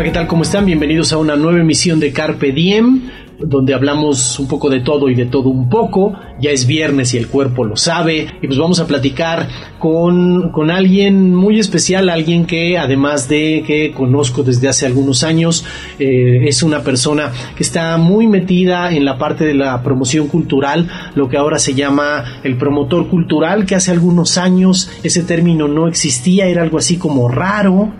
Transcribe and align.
Hola, 0.00 0.08
¿qué 0.08 0.14
tal? 0.14 0.28
¿Cómo 0.28 0.44
están? 0.44 0.64
Bienvenidos 0.64 1.12
a 1.12 1.18
una 1.18 1.36
nueva 1.36 1.60
emisión 1.60 2.00
de 2.00 2.10
Carpe 2.10 2.52
Diem, 2.52 3.10
donde 3.38 3.74
hablamos 3.74 4.38
un 4.38 4.48
poco 4.48 4.70
de 4.70 4.80
todo 4.80 5.10
y 5.10 5.14
de 5.14 5.26
todo 5.26 5.50
un 5.50 5.68
poco. 5.68 6.14
Ya 6.40 6.52
es 6.52 6.66
viernes 6.66 7.12
y 7.12 7.18
el 7.18 7.28
cuerpo 7.28 7.66
lo 7.66 7.76
sabe. 7.76 8.26
Y 8.40 8.46
pues 8.46 8.58
vamos 8.58 8.80
a 8.80 8.86
platicar 8.86 9.46
con, 9.78 10.52
con 10.52 10.70
alguien 10.70 11.34
muy 11.34 11.58
especial, 11.58 12.08
alguien 12.08 12.46
que 12.46 12.78
además 12.78 13.28
de 13.28 13.62
que 13.66 13.92
conozco 13.92 14.42
desde 14.42 14.68
hace 14.68 14.86
algunos 14.86 15.22
años, 15.22 15.66
eh, 15.98 16.48
es 16.48 16.62
una 16.62 16.80
persona 16.82 17.30
que 17.54 17.62
está 17.62 17.98
muy 17.98 18.26
metida 18.26 18.94
en 18.94 19.04
la 19.04 19.18
parte 19.18 19.44
de 19.44 19.52
la 19.52 19.82
promoción 19.82 20.28
cultural, 20.28 20.88
lo 21.14 21.28
que 21.28 21.36
ahora 21.36 21.58
se 21.58 21.74
llama 21.74 22.40
el 22.42 22.56
promotor 22.56 23.06
cultural, 23.08 23.66
que 23.66 23.74
hace 23.74 23.90
algunos 23.90 24.38
años 24.38 24.90
ese 25.02 25.24
término 25.24 25.68
no 25.68 25.88
existía, 25.88 26.46
era 26.46 26.62
algo 26.62 26.78
así 26.78 26.96
como 26.96 27.28
raro 27.28 27.92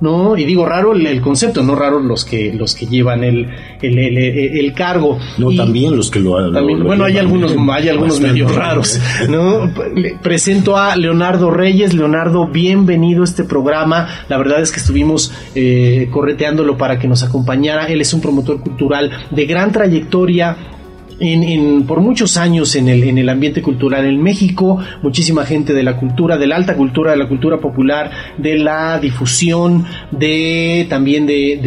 ¿no? 0.00 0.36
Y 0.36 0.44
digo 0.44 0.64
raro 0.66 0.92
el, 0.92 1.20
concepto, 1.20 1.62
no 1.62 1.74
raro 1.74 2.00
los 2.00 2.24
que 2.24 2.52
los 2.52 2.74
que 2.74 2.86
llevan 2.86 3.24
el, 3.24 3.48
el, 3.82 3.98
el, 3.98 4.72
cargo. 4.72 5.18
No, 5.38 5.52
también 5.52 5.96
los 5.96 6.10
que 6.10 6.20
lo, 6.20 6.52
también, 6.52 6.84
Bueno, 6.84 7.04
hay 7.04 7.18
algunos, 7.18 7.54
hay 7.72 7.88
algunos 7.88 8.20
medio 8.20 8.48
raros, 8.48 9.00
¿no? 9.28 9.70
presento 10.22 10.76
a 10.76 10.96
Leonardo 10.96 11.50
Reyes. 11.50 11.94
Leonardo, 11.94 12.46
bienvenido 12.46 13.22
a 13.22 13.24
este 13.24 13.44
programa. 13.44 14.08
La 14.28 14.38
verdad 14.38 14.60
es 14.60 14.70
que 14.70 14.80
estuvimos 14.80 15.32
eh, 15.54 16.08
correteándolo 16.10 16.76
para 16.76 16.98
que 16.98 17.08
nos 17.08 17.22
acompañara. 17.22 17.86
Él 17.86 18.00
es 18.00 18.12
un 18.14 18.20
promotor 18.20 18.60
cultural 18.60 19.10
de 19.30 19.46
gran 19.46 19.72
trayectoria 19.72 20.56
en, 21.20 21.84
por 21.84 22.00
muchos 22.00 22.36
años 22.36 22.74
en 22.76 22.88
el, 22.88 23.04
en 23.04 23.18
el 23.18 23.28
ambiente 23.28 23.62
cultural 23.62 24.04
en 24.04 24.22
México, 24.22 24.78
muchísima 25.02 25.44
gente 25.44 25.72
de 25.72 25.82
la 25.82 25.96
cultura, 25.96 26.36
de 26.38 26.46
la 26.46 26.56
alta 26.56 26.76
cultura, 26.76 27.12
de 27.12 27.16
la 27.16 27.28
cultura 27.28 27.58
popular, 27.58 28.10
de 28.36 28.58
la 28.58 28.98
difusión, 28.98 29.84
de 30.10 30.86
también 30.88 31.26
de, 31.26 31.58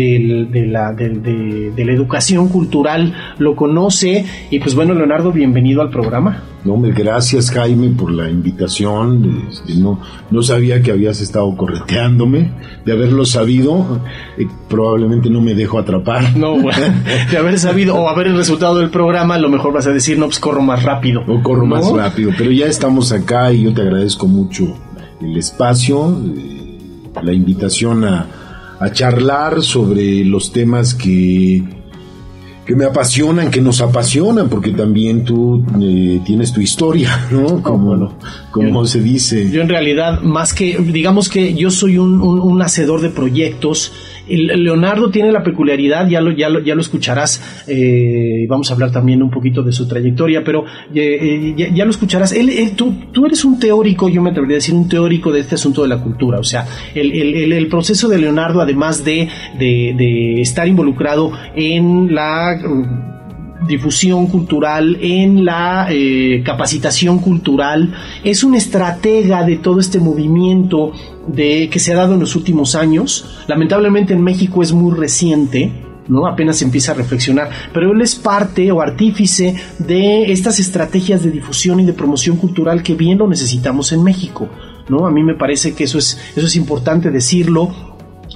de, 0.49 0.67
la, 0.67 0.93
de, 0.93 1.71
de 1.75 1.85
la 1.85 1.91
educación 1.91 2.49
cultural 2.49 3.13
lo 3.37 3.55
conoce. 3.55 4.25
Y 4.49 4.59
pues 4.59 4.75
bueno, 4.75 4.93
Leonardo, 4.93 5.31
bienvenido 5.31 5.81
al 5.81 5.89
programa. 5.89 6.43
No, 6.63 6.79
gracias 6.79 7.49
Jaime 7.49 7.89
por 7.89 8.11
la 8.11 8.29
invitación. 8.29 9.47
Este, 9.49 9.75
no, 9.75 9.99
no 10.29 10.43
sabía 10.43 10.81
que 10.81 10.91
habías 10.91 11.19
estado 11.19 11.55
correteándome. 11.57 12.51
De 12.85 12.91
haberlo 12.91 13.25
sabido, 13.25 14.01
eh, 14.37 14.47
probablemente 14.69 15.29
no 15.29 15.41
me 15.41 15.55
dejo 15.55 15.79
atrapar. 15.79 16.37
No, 16.37 16.57
de 17.31 17.37
haber 17.37 17.57
sabido 17.57 17.95
o 17.95 18.09
haber 18.09 18.27
el 18.27 18.37
resultado 18.37 18.77
del 18.77 18.91
programa, 18.91 19.35
a 19.35 19.39
lo 19.39 19.49
mejor 19.49 19.73
vas 19.73 19.87
a 19.87 19.91
decir, 19.91 20.19
no, 20.19 20.25
pues 20.27 20.39
corro 20.39 20.61
más 20.61 20.83
rápido. 20.83 21.23
O 21.27 21.41
corro 21.41 21.65
más 21.65 21.91
rápido, 21.91 22.31
pero 22.37 22.51
ya 22.51 22.67
estamos 22.67 23.11
acá 23.11 23.51
y 23.51 23.63
yo 23.63 23.73
te 23.73 23.81
agradezco 23.81 24.27
mucho 24.27 24.75
el 25.19 25.37
espacio, 25.37 26.15
eh, 26.35 26.79
la 27.23 27.33
invitación 27.33 28.03
a, 28.05 28.27
a 28.79 28.91
charlar 28.91 29.61
sobre 29.61 30.25
los 30.25 30.51
temas 30.51 30.93
que 30.93 31.80
que 32.65 32.75
me 32.75 32.85
apasionan, 32.85 33.49
que 33.49 33.61
nos 33.61 33.81
apasionan, 33.81 34.47
porque 34.47 34.71
también 34.71 35.23
tú 35.23 35.65
eh, 35.81 36.21
tienes 36.25 36.53
tu 36.53 36.61
historia, 36.61 37.27
¿no? 37.31 37.61
Como, 37.61 38.13
como 38.51 38.85
se 38.85 39.01
dice. 39.01 39.49
Yo 39.49 39.61
en 39.61 39.69
realidad, 39.69 40.21
más 40.21 40.53
que, 40.53 40.77
digamos 40.77 41.27
que 41.27 41.53
yo 41.53 41.71
soy 41.71 41.97
un, 41.97 42.21
un 42.21 42.61
hacedor 42.61 43.01
de 43.01 43.09
proyectos, 43.09 43.91
Leonardo 44.27 45.09
tiene 45.09 45.31
la 45.31 45.43
peculiaridad, 45.43 46.07
ya 46.07 46.21
lo, 46.21 46.31
ya 46.31 46.49
lo, 46.49 46.59
ya 46.59 46.75
lo 46.75 46.81
escucharás, 46.81 47.63
eh, 47.67 48.45
vamos 48.47 48.69
a 48.69 48.73
hablar 48.73 48.91
también 48.91 49.21
un 49.21 49.29
poquito 49.29 49.63
de 49.63 49.71
su 49.71 49.87
trayectoria, 49.87 50.43
pero 50.43 50.65
eh, 50.93 51.53
eh, 51.57 51.71
ya, 51.73 51.85
lo 51.85 51.91
escucharás. 51.91 52.31
Él, 52.31 52.73
tú, 52.75 52.93
tú, 53.11 53.25
eres 53.25 53.43
un 53.43 53.59
teórico, 53.59 54.09
yo 54.09 54.21
me 54.21 54.29
atrevería 54.29 54.55
a 54.55 54.59
decir 54.59 54.75
un 54.75 54.87
teórico 54.87 55.31
de 55.31 55.41
este 55.41 55.55
asunto 55.55 55.81
de 55.81 55.87
la 55.87 55.97
cultura, 55.97 56.39
o 56.39 56.43
sea, 56.43 56.65
el, 56.93 57.67
proceso 57.67 58.09
de 58.09 58.17
Leonardo, 58.17 58.61
además 58.61 59.05
de, 59.05 59.29
de, 59.57 59.93
de 59.97 60.41
estar 60.41 60.67
involucrado 60.67 61.31
en 61.55 62.13
la 62.13 62.59
difusión 63.67 64.27
cultural, 64.27 64.97
en 65.01 65.45
la 65.45 65.87
eh, 65.89 66.41
capacitación 66.43 67.19
cultural, 67.19 67.93
es 68.23 68.43
un 68.43 68.55
estratega 68.55 69.43
de 69.43 69.57
todo 69.57 69.79
este 69.79 69.99
movimiento 69.99 70.91
de, 71.27 71.69
que 71.69 71.79
se 71.79 71.93
ha 71.93 71.95
dado 71.95 72.15
en 72.15 72.19
los 72.19 72.35
últimos 72.35 72.75
años. 72.75 73.43
Lamentablemente 73.47 74.13
en 74.13 74.23
México 74.23 74.63
es 74.63 74.71
muy 74.73 74.95
reciente, 74.97 75.71
¿no? 76.07 76.27
Apenas 76.27 76.61
empieza 76.61 76.91
a 76.91 76.95
reflexionar, 76.95 77.49
pero 77.73 77.91
él 77.91 78.01
es 78.01 78.15
parte 78.15 78.71
o 78.71 78.81
artífice 78.81 79.55
de 79.79 80.31
estas 80.31 80.59
estrategias 80.59 81.23
de 81.23 81.31
difusión 81.31 81.79
y 81.79 81.85
de 81.85 81.93
promoción 81.93 82.37
cultural 82.37 82.83
que 82.83 82.95
bien 82.95 83.19
lo 83.19 83.27
necesitamos 83.27 83.91
en 83.91 84.03
México, 84.03 84.49
¿no? 84.89 85.05
A 85.05 85.11
mí 85.11 85.23
me 85.23 85.35
parece 85.35 85.73
que 85.73 85.85
eso 85.85 85.97
es, 85.97 86.19
eso 86.35 86.47
es 86.47 86.55
importante 86.55 87.11
decirlo 87.11 87.91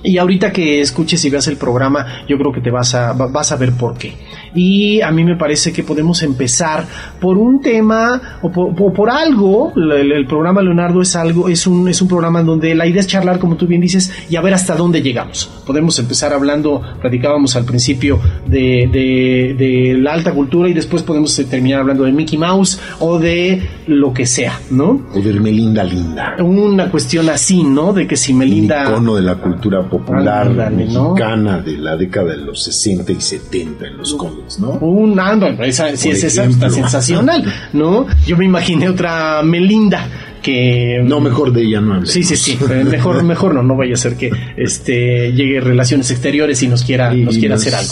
y 0.05 0.19
ahorita 0.19 0.51
que 0.51 0.81
escuches 0.81 1.23
y 1.25 1.29
veas 1.29 1.47
el 1.47 1.57
programa, 1.57 2.25
yo 2.27 2.37
creo 2.37 2.51
que 2.51 2.61
te 2.61 2.69
vas 2.69 2.93
a, 2.93 3.13
vas 3.13 3.51
a 3.51 3.55
ver 3.55 3.73
por 3.73 3.97
qué. 3.97 4.13
Y 4.55 5.01
a 5.01 5.11
mí 5.11 5.23
me 5.23 5.35
parece 5.35 5.73
que 5.73 5.83
podemos 5.83 6.23
empezar 6.23 6.85
por 7.19 7.38
un 7.38 7.61
tema 7.61 8.39
o 8.41 8.51
por, 8.51 9.09
algo. 9.09 9.73
El, 9.75 10.25
programa 10.25 10.61
Leonardo 10.61 11.01
es 11.01 11.16
algo, 11.16 11.49
es 11.49 11.67
un, 11.67 11.88
es 11.88 12.01
un 12.01 12.07
programa 12.07 12.39
en 12.39 12.45
donde 12.45 12.73
la 12.73 12.88
idea 12.88 13.01
es 13.01 13.07
charlar, 13.07 13.39
como 13.39 13.55
tú 13.55 13.67
bien 13.67 13.81
dices, 13.81 14.11
y 14.29 14.35
a 14.35 14.41
ver 14.41 14.53
hasta 14.53 14.75
dónde 14.75 15.01
llegamos. 15.01 15.49
Podemos 15.66 15.99
empezar 15.99 16.33
hablando, 16.33 16.81
platicábamos 17.01 17.55
al 17.55 17.66
principio 17.66 18.19
de, 18.47 18.89
de, 18.91 19.55
de 19.57 19.97
la 19.99 20.13
alta 20.13 20.33
cultura 20.33 20.69
y 20.69 20.73
después 20.73 21.03
podemos 21.03 21.35
terminar 21.49 21.81
hablando 21.81 22.03
de 22.03 22.11
Mickey 22.11 22.37
Mouse 22.37 22.79
o 22.99 23.19
de 23.19 23.61
lo 23.87 24.13
que 24.13 24.25
sea, 24.25 24.59
¿no? 24.72 25.05
O 25.13 25.19
de 25.19 25.33
Melinda 25.33 25.83
Linda. 25.83 26.35
Una 26.39 26.89
cuestión 26.89 27.29
así, 27.29 27.63
¿no? 27.63 27.93
De 27.93 28.07
que 28.07 28.16
si 28.16 28.33
Melinda. 28.33 28.87
Un 28.87 28.93
icono 28.93 29.16
de 29.16 29.22
la 29.22 29.35
cultura 29.35 29.87
popular 29.87 30.72
mexicana 30.72 31.59
de 31.59 31.77
la 31.77 31.95
década 31.95 32.31
de 32.31 32.37
los 32.37 32.63
60 32.63 33.11
y 33.11 33.22
70 33.22 33.87
en 33.87 33.97
los 33.97 34.13
cómics, 34.13 34.44
¿no? 34.59 34.72
Un 34.73 35.19
ando, 35.19 35.47
esa, 35.63 35.95
sí, 35.95 36.09
es 36.09 36.23
esa 36.23 36.45
está 36.45 36.69
sensacional, 36.69 37.44
¿no? 37.73 38.06
Yo 38.25 38.38
me 38.38 38.45
imaginé 38.45 38.89
otra 38.89 39.41
Melinda 39.44 40.07
que 40.41 41.01
no 41.03 41.19
mejor 41.22 41.51
de 41.51 41.63
ella 41.63 41.81
no 41.81 41.94
hablemos. 41.94 42.11
sí 42.11 42.23
sí 42.23 42.38
sí 42.38 42.59
mejor 42.85 43.23
mejor 43.23 43.55
no 43.55 43.63
no 43.63 43.75
vaya 43.75 43.95
a 43.95 43.97
ser 43.97 44.16
que 44.16 44.29
este 44.55 45.31
llegue 45.34 45.59
relaciones 45.59 46.11
exteriores 46.11 46.61
y 46.61 46.67
nos 46.67 46.84
quiera 46.84 47.11
nos 47.11 47.39
quiera 47.39 47.55
hacer 47.55 47.73
algo 47.73 47.91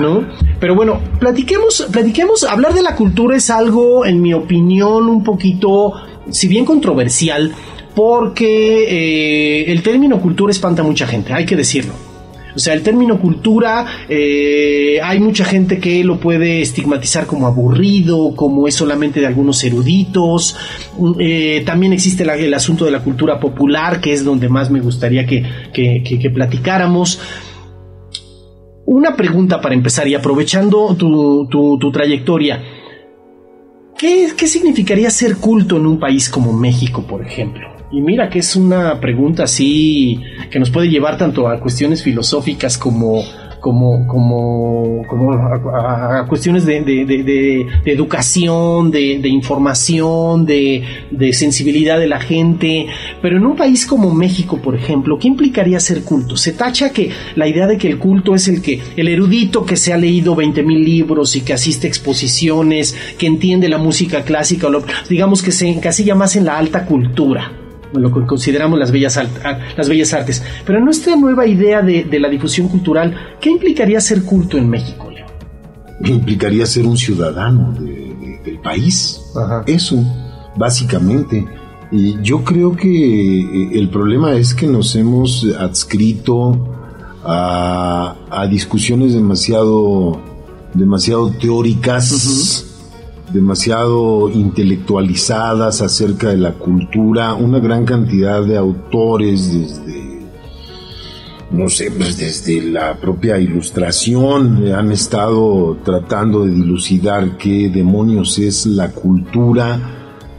no 0.00 0.24
pero 0.58 0.74
bueno 0.74 1.00
platiquemos 1.20 1.86
platiquemos 1.92 2.42
hablar 2.42 2.74
de 2.74 2.82
la 2.82 2.96
cultura 2.96 3.36
es 3.36 3.50
algo 3.50 4.04
en 4.04 4.20
mi 4.20 4.34
opinión 4.34 5.08
un 5.08 5.22
poquito 5.22 5.92
si 6.28 6.48
bien 6.48 6.64
controversial 6.64 7.54
porque 7.94 8.84
eh, 9.64 9.72
el 9.72 9.82
término 9.82 10.20
cultura 10.20 10.50
espanta 10.50 10.82
a 10.82 10.84
mucha 10.84 11.06
gente, 11.06 11.32
hay 11.32 11.44
que 11.44 11.56
decirlo. 11.56 11.92
O 12.54 12.58
sea, 12.58 12.74
el 12.74 12.82
término 12.82 13.18
cultura, 13.18 13.86
eh, 14.08 15.00
hay 15.02 15.20
mucha 15.20 15.44
gente 15.44 15.78
que 15.78 16.04
lo 16.04 16.18
puede 16.18 16.60
estigmatizar 16.60 17.26
como 17.26 17.46
aburrido, 17.46 18.34
como 18.36 18.68
es 18.68 18.74
solamente 18.74 19.20
de 19.20 19.26
algunos 19.26 19.62
eruditos. 19.64 20.56
Eh, 21.18 21.62
también 21.64 21.92
existe 21.92 22.24
el 22.24 22.54
asunto 22.54 22.84
de 22.84 22.90
la 22.90 23.00
cultura 23.00 23.40
popular, 23.40 24.00
que 24.00 24.12
es 24.12 24.24
donde 24.24 24.48
más 24.48 24.70
me 24.70 24.80
gustaría 24.80 25.26
que, 25.26 25.44
que, 25.72 26.30
platicáramos. 26.30 27.20
Una 28.84 29.16
pregunta 29.16 29.60
para 29.60 29.74
empezar 29.74 30.06
y 30.08 30.14
aprovechando 30.14 30.94
tu, 30.94 31.48
tu 31.48 31.92
trayectoria. 31.92 32.62
¿Qué, 33.96 34.32
¿Qué 34.36 34.48
significaría 34.48 35.10
ser 35.10 35.36
culto 35.36 35.76
en 35.76 35.86
un 35.86 36.00
país 36.00 36.28
como 36.28 36.52
México, 36.52 37.06
por 37.06 37.24
ejemplo? 37.24 37.81
Y 37.92 38.00
mira 38.00 38.30
que 38.30 38.38
es 38.38 38.56
una 38.56 38.98
pregunta 39.00 39.44
así 39.44 40.18
que 40.50 40.58
nos 40.58 40.70
puede 40.70 40.88
llevar 40.88 41.18
tanto 41.18 41.46
a 41.46 41.60
cuestiones 41.60 42.02
filosóficas 42.02 42.78
como, 42.78 43.22
como, 43.60 44.06
como, 44.06 45.06
como 45.06 45.32
a, 45.34 46.26
cuestiones 46.26 46.64
de, 46.64 47.66
educación, 47.84 48.90
de, 48.90 49.28
información, 49.28 50.46
de, 50.46 51.32
sensibilidad 51.34 51.98
de 51.98 52.06
la 52.06 52.18
gente. 52.18 52.86
Pero 53.20 53.36
en 53.36 53.44
un 53.44 53.56
país 53.56 53.86
como 53.86 54.14
México, 54.14 54.58
por 54.62 54.74
ejemplo, 54.74 55.18
¿qué 55.18 55.28
implicaría 55.28 55.78
ser 55.78 56.02
culto? 56.02 56.38
Se 56.38 56.52
tacha 56.54 56.94
que 56.94 57.10
la 57.36 57.46
idea 57.46 57.66
de 57.66 57.76
que 57.76 57.88
el 57.88 57.98
culto 57.98 58.34
es 58.34 58.48
el 58.48 58.62
que, 58.62 58.80
el 58.96 59.06
erudito 59.06 59.66
que 59.66 59.76
se 59.76 59.92
ha 59.92 59.98
leído 59.98 60.34
20 60.34 60.62
mil 60.62 60.82
libros 60.82 61.36
y 61.36 61.42
que 61.42 61.52
asiste 61.52 61.86
a 61.86 61.90
exposiciones, 61.90 62.96
que 63.18 63.26
entiende 63.26 63.68
la 63.68 63.76
música 63.76 64.22
clásica, 64.22 64.68
digamos 65.10 65.42
que 65.42 65.52
se 65.52 65.68
encasilla 65.68 66.14
más 66.14 66.36
en 66.36 66.46
la 66.46 66.56
alta 66.56 66.86
cultura 66.86 67.61
lo 67.92 68.12
que 68.12 68.26
consideramos 68.26 68.78
las 68.78 68.90
bellas, 68.90 69.18
las 69.76 69.88
bellas 69.88 70.12
artes. 70.14 70.42
Pero 70.64 70.78
en 70.78 70.84
nuestra 70.84 71.16
nueva 71.16 71.46
idea 71.46 71.82
de, 71.82 72.18
la 72.18 72.28
difusión 72.28 72.68
cultural, 72.68 73.14
¿qué 73.40 73.50
implicaría 73.50 74.00
ser 74.00 74.22
culto 74.22 74.56
en 74.58 74.68
México, 74.68 75.10
Leo? 75.10 75.26
Implicaría 76.04 76.66
ser 76.66 76.86
un 76.86 76.96
ciudadano 76.96 77.72
del 77.72 78.58
país. 78.62 79.20
Eso, 79.66 80.02
básicamente. 80.56 81.44
Y 81.90 82.20
yo 82.22 82.42
creo 82.42 82.74
que 82.74 82.88
eh, 82.88 83.70
el 83.74 83.90
problema 83.90 84.32
es 84.34 84.54
que 84.54 84.66
nos 84.66 84.96
hemos 84.96 85.46
adscrito 85.58 86.68
a, 87.24 88.46
discusiones 88.50 89.14
demasiado, 89.14 90.20
demasiado 90.74 91.30
teóricas 91.30 92.71
demasiado 93.32 94.28
intelectualizadas 94.30 95.80
acerca 95.80 96.28
de 96.28 96.36
la 96.36 96.52
cultura, 96.52 97.34
una 97.34 97.58
gran 97.58 97.84
cantidad 97.84 98.42
de 98.44 98.56
autores 98.56 99.52
desde 99.52 100.12
no 101.52 101.68
sé, 101.68 101.90
pues 101.90 102.16
desde 102.16 102.62
la 102.62 102.96
propia 102.96 103.38
ilustración 103.38 104.72
han 104.72 104.90
estado 104.90 105.76
tratando 105.84 106.46
de 106.46 106.52
dilucidar 106.52 107.36
qué 107.36 107.68
demonios 107.68 108.38
es 108.38 108.64
la 108.64 108.90
cultura. 108.90 109.78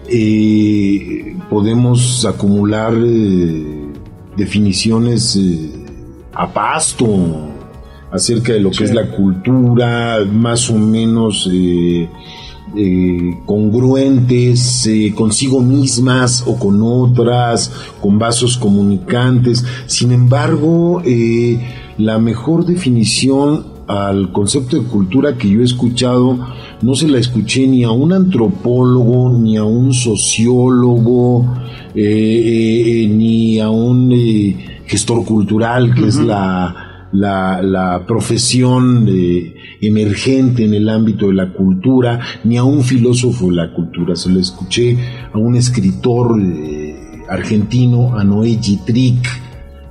Eh, 0.10 1.38
podemos 1.52 2.26
acumular 2.26 2.96
eh, 2.98 3.92
definiciones 4.36 5.36
eh, 5.36 5.70
a 6.34 6.52
pasto 6.52 7.06
acerca 8.12 8.54
de 8.54 8.62
lo 8.62 8.72
que 8.72 8.84
es 8.84 8.94
la 8.94 9.12
cultura, 9.12 10.18
más 10.26 10.68
o 10.72 10.80
menos 10.80 11.48
eh, 12.76 13.38
congruentes 13.46 14.88
eh, 14.88 15.14
consigo 15.16 15.62
mismas 15.62 16.44
o 16.48 16.58
con 16.58 16.82
otras, 16.82 17.72
con 18.02 18.18
vasos 18.18 18.58
comunicantes. 18.58 19.64
Sin 19.86 20.12
embargo, 20.12 21.02
eh, 21.06 21.60
la 21.98 22.18
mejor 22.18 22.66
definición 22.66 23.68
al 23.88 24.32
concepto 24.32 24.82
de 24.82 24.88
cultura 24.88 25.38
que 25.38 25.50
yo 25.50 25.62
he 25.62 25.64
escuchado 25.64 26.40
no 26.82 26.96
se 26.96 27.08
la 27.08 27.20
escuché 27.20 27.68
ni 27.68 27.84
a 27.84 27.92
un 27.92 28.12
antropólogo, 28.14 29.38
ni 29.38 29.58
a 29.58 29.64
un 29.64 29.94
sociólogo, 29.94 31.46
ni 31.94 33.60
a 33.60 33.70
un 33.70 34.58
gestor 34.88 35.26
cultural, 35.26 35.94
que 35.94 36.08
es 36.08 36.18
la 36.18 36.93
la, 37.14 38.04
profesión 38.08 39.08
eh, 39.08 39.56
emergente 39.82 40.66
en 40.66 40.74
el 40.74 40.90
ámbito 40.90 41.28
de 41.28 41.36
la 41.36 41.54
cultura, 41.54 42.20
ni 42.44 42.58
a 42.58 42.64
un 42.64 42.84
filósofo 42.84 43.48
de 43.48 43.56
la 43.56 43.74
cultura. 43.74 44.16
Se 44.16 44.30
lo 44.30 44.40
escuché 44.40 44.98
a 45.32 45.38
un 45.38 45.56
escritor 45.56 46.40
eh, 46.42 46.96
argentino, 47.30 48.18
a 48.18 48.24
Noé 48.24 48.58
Gitric, 48.62 49.28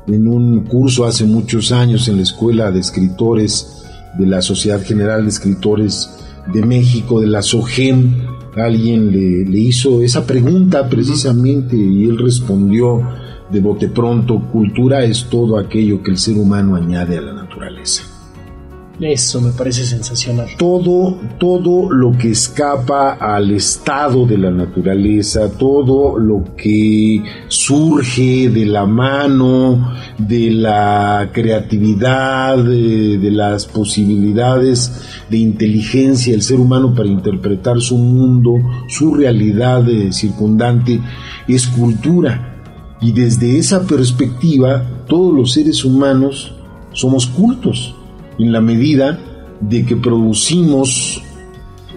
en 0.06 0.26
un 0.26 0.64
curso 0.64 1.04
hace 1.04 1.24
muchos 1.24 1.70
años 1.70 2.08
en 2.08 2.16
la 2.16 2.22
Escuela 2.22 2.70
de 2.72 2.80
Escritores 2.80 3.84
de 4.18 4.26
la 4.26 4.42
Sociedad 4.42 4.82
General 4.82 5.22
de 5.22 5.28
Escritores 5.28 6.10
de 6.52 6.62
México, 6.62 7.20
de 7.20 7.28
la 7.28 7.40
SOGEM. 7.40 8.26
Alguien 8.56 9.12
le, 9.12 9.44
le 9.48 9.58
hizo 9.58 10.02
esa 10.02 10.26
pregunta 10.26 10.88
precisamente 10.88 11.76
y 11.76 12.04
él 12.04 12.18
respondió 12.18 13.00
de 13.52 13.60
bote 13.60 13.88
pronto, 13.88 14.40
cultura 14.50 15.04
es 15.04 15.26
todo 15.28 15.58
aquello 15.58 16.02
que 16.02 16.10
el 16.10 16.18
ser 16.18 16.36
humano 16.38 16.74
añade 16.74 17.18
a 17.18 17.20
la 17.20 17.34
naturaleza. 17.34 18.04
Eso 19.00 19.40
me 19.40 19.50
parece 19.50 19.84
sensacional. 19.84 20.48
Todo, 20.56 21.18
todo 21.38 21.90
lo 21.90 22.12
que 22.12 22.30
escapa 22.30 23.14
al 23.14 23.50
estado 23.50 24.26
de 24.26 24.38
la 24.38 24.50
naturaleza, 24.50 25.50
todo 25.50 26.18
lo 26.18 26.54
que 26.56 27.22
surge 27.48 28.48
de 28.48 28.64
la 28.64 28.86
mano, 28.86 29.92
de 30.18 30.52
la 30.52 31.30
creatividad, 31.32 32.58
de, 32.58 33.30
las 33.32 33.66
posibilidades 33.66 35.24
de 35.28 35.38
inteligencia 35.38 36.32
del 36.32 36.42
ser 36.42 36.60
humano 36.60 36.94
para 36.94 37.08
interpretar 37.08 37.80
su 37.80 37.96
mundo, 37.98 38.58
su 38.88 39.14
realidad 39.14 39.84
circundante, 40.10 41.00
es 41.48 41.66
cultura 41.66 42.51
y 43.02 43.10
desde 43.10 43.58
esa 43.58 43.84
perspectiva, 43.84 44.86
todos 45.08 45.34
los 45.34 45.52
seres 45.52 45.84
humanos 45.84 46.54
somos 46.92 47.26
cultos, 47.26 47.96
en 48.38 48.52
la 48.52 48.60
medida 48.60 49.18
de 49.60 49.84
que 49.84 49.96
producimos 49.96 51.20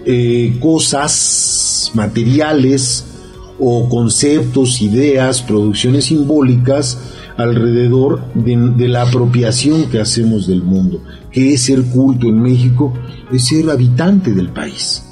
eh, 0.04 0.56
cosas 0.60 1.92
materiales 1.94 3.06
o 3.58 3.88
conceptos, 3.88 4.82
ideas, 4.82 5.42
producciones 5.42 6.06
simbólicas 6.06 6.98
alrededor 7.36 8.22
de, 8.34 8.56
de, 8.76 8.88
la 8.88 9.02
apropiación 9.02 9.88
que 9.90 10.00
hacemos 10.00 10.46
del 10.46 10.62
mundo. 10.62 11.02
que 11.30 11.54
es 11.54 11.62
ser 11.62 11.82
culto 11.84 12.28
en 12.28 12.40
México? 12.40 12.92
Es 13.32 13.46
ser 13.46 13.70
habitante 13.70 14.32
del 14.32 14.48
país. 14.50 15.04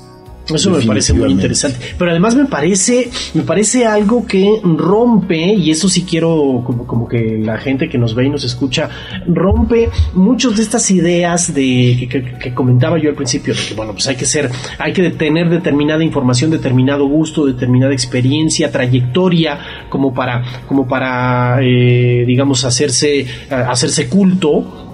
Eso 0.49 0.71
me 0.71 0.83
parece 0.83 1.15
muy 1.15 1.31
interesante. 1.31 1.79
Pero 1.99 2.11
además 2.11 2.35
me 2.35 2.45
parece, 2.45 3.11
me 3.33 3.43
parece 3.43 3.87
algo 3.87 4.27
que 4.27 4.61
rompe, 4.63 5.55
y 5.55 5.71
eso 5.71 5.89
sí 5.89 6.03
quiero 6.03 6.63
como, 6.67 6.87
como 6.87 7.09
que 7.09 7.39
la 7.39 7.57
gente 7.57 7.89
que 7.89 7.97
nos 7.97 8.15
ve 8.15 8.27
y 8.27 8.29
nos 8.29 8.45
escucha, 8.45 8.91
rompe 9.27 9.89
muchas 10.13 10.57
de 10.57 10.63
estas 10.63 10.91
ideas 10.91 11.55
de 11.55 12.09
que, 12.11 12.55
comentaba 12.55 12.99
yo 12.99 13.09
al 13.09 13.17
principio, 13.17 13.55
de 13.55 13.61
que 13.61 13.75
bueno, 13.75 13.93
pues 13.93 14.07
hay 14.07 14.17
que 14.17 14.27
ser, 14.27 14.51
hay 14.79 14.93
que 14.93 15.11
tener 15.11 15.49
determinada 15.49 16.05
información, 16.05 16.51
determinado 16.51 17.07
gusto, 17.07 17.47
determinada 17.47 17.93
experiencia, 17.93 18.71
trayectoria, 18.71 19.59
como 19.89 20.13
para, 20.13 20.45
como 20.69 20.87
para 20.87 21.59
eh, 21.63 22.25
digamos, 22.27 22.65
hacerse, 22.65 23.27
hacerse 23.51 24.09
culto. 24.09 24.91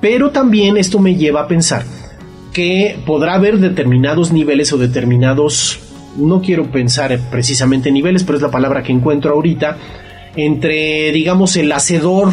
Pero 0.00 0.30
también 0.30 0.78
esto 0.78 0.98
me 0.98 1.14
lleva 1.14 1.42
a 1.42 1.46
pensar 1.46 1.84
que 2.52 2.98
podrá 3.06 3.34
haber 3.34 3.58
determinados 3.58 4.32
niveles 4.32 4.72
o 4.72 4.78
determinados, 4.78 5.80
no 6.16 6.42
quiero 6.42 6.70
pensar 6.70 7.18
precisamente 7.30 7.90
niveles, 7.90 8.24
pero 8.24 8.36
es 8.36 8.42
la 8.42 8.50
palabra 8.50 8.82
que 8.82 8.92
encuentro 8.92 9.32
ahorita, 9.32 9.78
entre, 10.36 11.12
digamos, 11.12 11.56
el 11.56 11.72
hacedor 11.72 12.32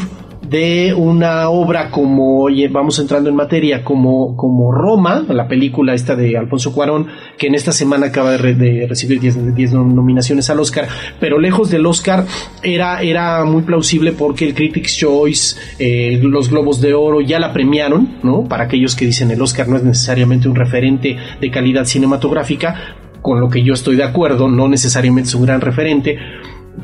de 0.50 0.94
una 0.96 1.50
obra 1.50 1.92
como, 1.92 2.48
vamos 2.72 2.98
entrando 3.00 3.30
en 3.30 3.36
materia, 3.36 3.84
como, 3.84 4.36
como 4.36 4.72
Roma, 4.72 5.25
la 5.30 5.48
película 5.48 5.94
esta 5.94 6.16
de 6.16 6.38
Alfonso 6.38 6.74
Cuarón, 6.74 7.07
que 7.38 7.48
en 7.48 7.56
esta 7.56 7.72
semana 7.72 8.07
acaba 8.07 8.31
de, 8.31 8.88
recibir 8.88 9.19
10 9.19 9.74
nominaciones 9.74 10.50
al 10.50 10.60
Oscar, 10.60 10.88
pero 11.19 11.40
lejos 11.40 11.69
del 11.69 11.86
Oscar 11.86 12.25
era, 12.63 13.01
era 13.01 13.44
muy 13.46 13.62
plausible 13.62 14.13
porque 14.13 14.46
el 14.46 14.56
Critics' 14.56 14.98
Choice, 14.98 15.56
eh, 15.78 16.19
los 16.24 16.50
Globos 16.50 16.81
de 16.81 16.94
Oro 16.94 17.22
ya 17.22 17.40
la 17.40 17.54
premiaron, 17.54 18.18
¿no? 18.24 18.45
Para 18.45 18.63
aquellos 18.63 18.95
que 18.95 19.06
dicen 19.06 19.30
el 19.31 19.42
Oscar 19.42 19.68
no 19.68 19.78
es 19.78 19.84
necesariamente 19.84 20.48
un 20.48 20.56
referente 20.56 21.18
de 21.40 21.52
calidad 21.52 21.86
cinematográfica, 21.86 22.95
con 23.22 23.40
lo 23.40 23.50
que 23.50 23.63
yo 23.63 23.74
estoy 23.74 23.95
de 23.95 24.04
acuerdo, 24.04 24.48
no 24.48 24.68
necesariamente 24.68 25.28
es 25.30 25.36
un 25.36 25.45
gran 25.45 25.62
referente, 25.62 26.18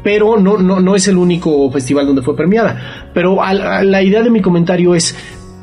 pero 0.04 0.38
no, 0.38 0.58
no, 0.58 0.80
no 0.80 0.96
es 0.96 1.08
el 1.08 1.18
único 1.18 1.70
festival 1.72 2.08
donde 2.08 2.22
fue 2.22 2.36
premiada. 2.36 3.10
Pero 3.14 3.40
la 3.84 4.02
idea 4.02 4.22
de 4.22 4.30
mi 4.30 4.42
comentario 4.42 4.96
es, 4.96 5.16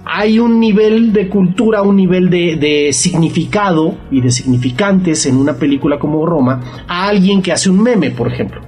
hay 0.04 0.38
un 0.38 0.58
nivel 0.60 1.12
de 1.12 1.28
cultura, 1.28 1.82
un 1.82 1.96
nivel 1.96 2.28
de, 2.28 2.90
significado 2.92 3.96
y 4.10 4.20
de 4.20 4.30
significantes 4.30 5.26
en 5.26 5.36
una 5.36 5.54
película 5.54 5.98
como 5.98 6.26
Roma 6.26 6.84
a 6.86 7.08
alguien 7.08 7.40
que 7.40 7.52
hace 7.52 7.70
un 7.70 7.82
meme, 7.82 8.10
por 8.10 8.30
ejemplo. 8.30 8.60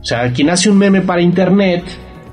O 0.00 0.04
sea, 0.04 0.32
quien 0.32 0.50
hace 0.50 0.70
un 0.70 0.78
meme 0.78 1.00
para 1.00 1.20
internet, 1.20 1.84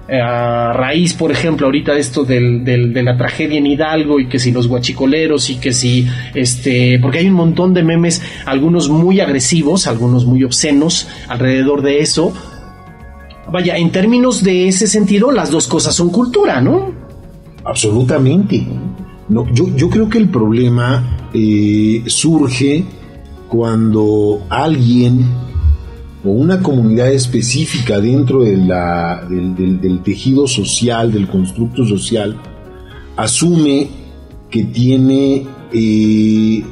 eh, 0.08 0.22
a 0.22 0.74
raíz, 0.74 1.14
por 1.14 1.32
ejemplo, 1.32 1.66
ahorita 1.66 1.94
de 1.94 2.00
esto 2.00 2.24
del, 2.24 2.64
de 2.64 3.04
la 3.04 3.18
tragedia 3.18 3.58
en 3.58 3.66
Hidalgo 3.66 4.20
y 4.20 4.28
que 4.28 4.38
si 4.38 4.52
los 4.52 4.68
guachicoleros 4.68 5.50
y 5.50 5.56
que 5.56 5.74
si, 5.74 6.08
este, 6.36 7.00
porque 7.02 7.20
hay 7.20 7.28
un 7.28 7.34
montón 7.34 7.74
de 7.74 7.84
memes, 7.84 8.22
algunos 8.46 8.90
muy 8.90 9.22
agresivos, 9.22 9.88
algunos 9.88 10.26
muy 10.26 10.44
obscenos 10.44 11.08
alrededor 11.28 11.82
de 11.82 12.00
eso, 12.00 12.34
Vaya, 13.52 13.78
en 13.78 13.92
términos 13.92 14.44
de 14.44 14.68
ese 14.68 14.88
sentido, 14.88 15.32
las 15.32 15.52
dos 15.52 15.68
cosas 15.68 15.96
son 15.96 16.10
cultura, 16.10 16.62
¿no? 16.62 16.92
Absolutamente. 17.66 18.66
No, 19.30 19.46
yo, 19.54 19.90
creo 19.90 20.10
que 20.10 20.18
el 20.18 20.30
problema 20.30 21.30
eh, 21.34 22.04
surge 22.08 22.84
cuando 23.48 24.46
alguien 24.50 25.26
o 26.26 26.30
una 26.30 26.62
comunidad 26.62 27.12
específica 27.12 28.00
dentro 28.00 28.44
de 28.44 28.58
la, 28.58 29.26
del, 29.30 30.02
tejido 30.04 30.48
social, 30.48 31.12
del 31.12 31.28
constructo 31.28 31.86
social, 31.86 32.38
asume 33.18 33.90
que 34.50 34.64
tiene 34.64 35.46
eh, 35.74 36.64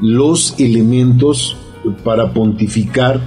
los 0.00 0.54
elementos 0.58 1.56
para 2.04 2.32
pontificar, 2.32 3.20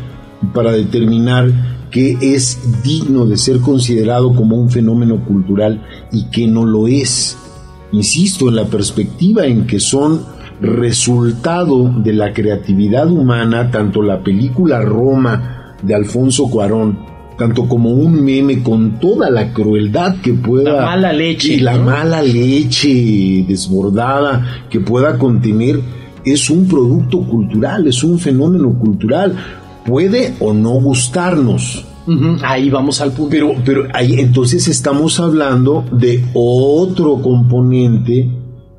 para 0.53 0.71
determinar 0.71 1.72
que 1.93 2.17
es 2.19 2.59
digno 2.83 3.27
de 3.27 3.37
ser 3.37 3.59
considerado 3.59 4.33
como 4.33 4.57
un 4.57 4.71
fenómeno 4.71 5.23
cultural 5.23 5.85
y 6.11 6.25
que 6.25 6.47
no 6.47 6.65
lo 6.65 6.87
es. 6.87 7.37
Insisto 7.91 8.49
en 8.49 8.55
la 8.55 8.65
perspectiva 8.65 9.45
en 9.45 9.67
que 9.67 9.79
son 9.79 10.21
resultado 10.59 11.93
de 12.03 12.13
la 12.13 12.33
creatividad 12.33 13.09
humana, 13.09 13.69
tanto 13.69 14.01
la 14.01 14.23
película 14.23 14.81
Roma 14.81 15.75
de 15.83 15.93
Alfonso 15.93 16.49
Cuarón, 16.49 16.97
tanto 17.37 17.67
como 17.67 17.91
un 17.91 18.23
meme 18.23 18.63
con 18.63 18.99
toda 18.99 19.29
la 19.29 19.53
crueldad 19.53 20.15
que 20.21 20.33
pueda 20.33 20.73
la 20.73 20.85
mala 20.85 21.13
leche 21.13 21.53
y 21.53 21.59
la 21.59 21.77
mala 21.77 22.23
leche 22.23 23.45
desbordada 23.47 24.63
que 24.69 24.79
pueda 24.79 25.19
contener 25.19 25.79
es 26.25 26.49
un 26.49 26.67
producto 26.67 27.19
cultural, 27.21 27.85
es 27.87 28.03
un 28.03 28.17
fenómeno 28.17 28.73
cultural 28.79 29.35
puede 29.85 30.35
o 30.39 30.53
no 30.53 30.71
gustarnos. 30.71 31.85
Ahí 32.43 32.69
vamos 32.69 32.99
al 32.99 33.11
punto. 33.11 33.29
Pero, 33.29 33.55
pero 33.63 33.87
ahí 33.93 34.19
entonces 34.19 34.67
estamos 34.67 35.19
hablando 35.19 35.85
de 35.91 36.23
otro 36.33 37.21
componente 37.21 38.29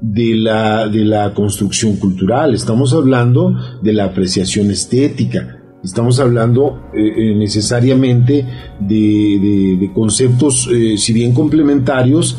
de 0.00 0.36
la, 0.36 0.88
de 0.88 1.04
la 1.04 1.32
construcción 1.32 1.96
cultural. 1.96 2.54
Estamos 2.54 2.92
hablando 2.92 3.56
de 3.80 3.92
la 3.92 4.04
apreciación 4.04 4.70
estética. 4.70 5.60
Estamos 5.82 6.18
hablando 6.18 6.88
eh, 6.94 7.00
eh, 7.16 7.34
necesariamente 7.36 8.46
de, 8.80 9.90
conceptos, 9.94 10.68
eh, 10.72 10.96
si 10.96 11.12
bien 11.12 11.34
complementarios, 11.34 12.38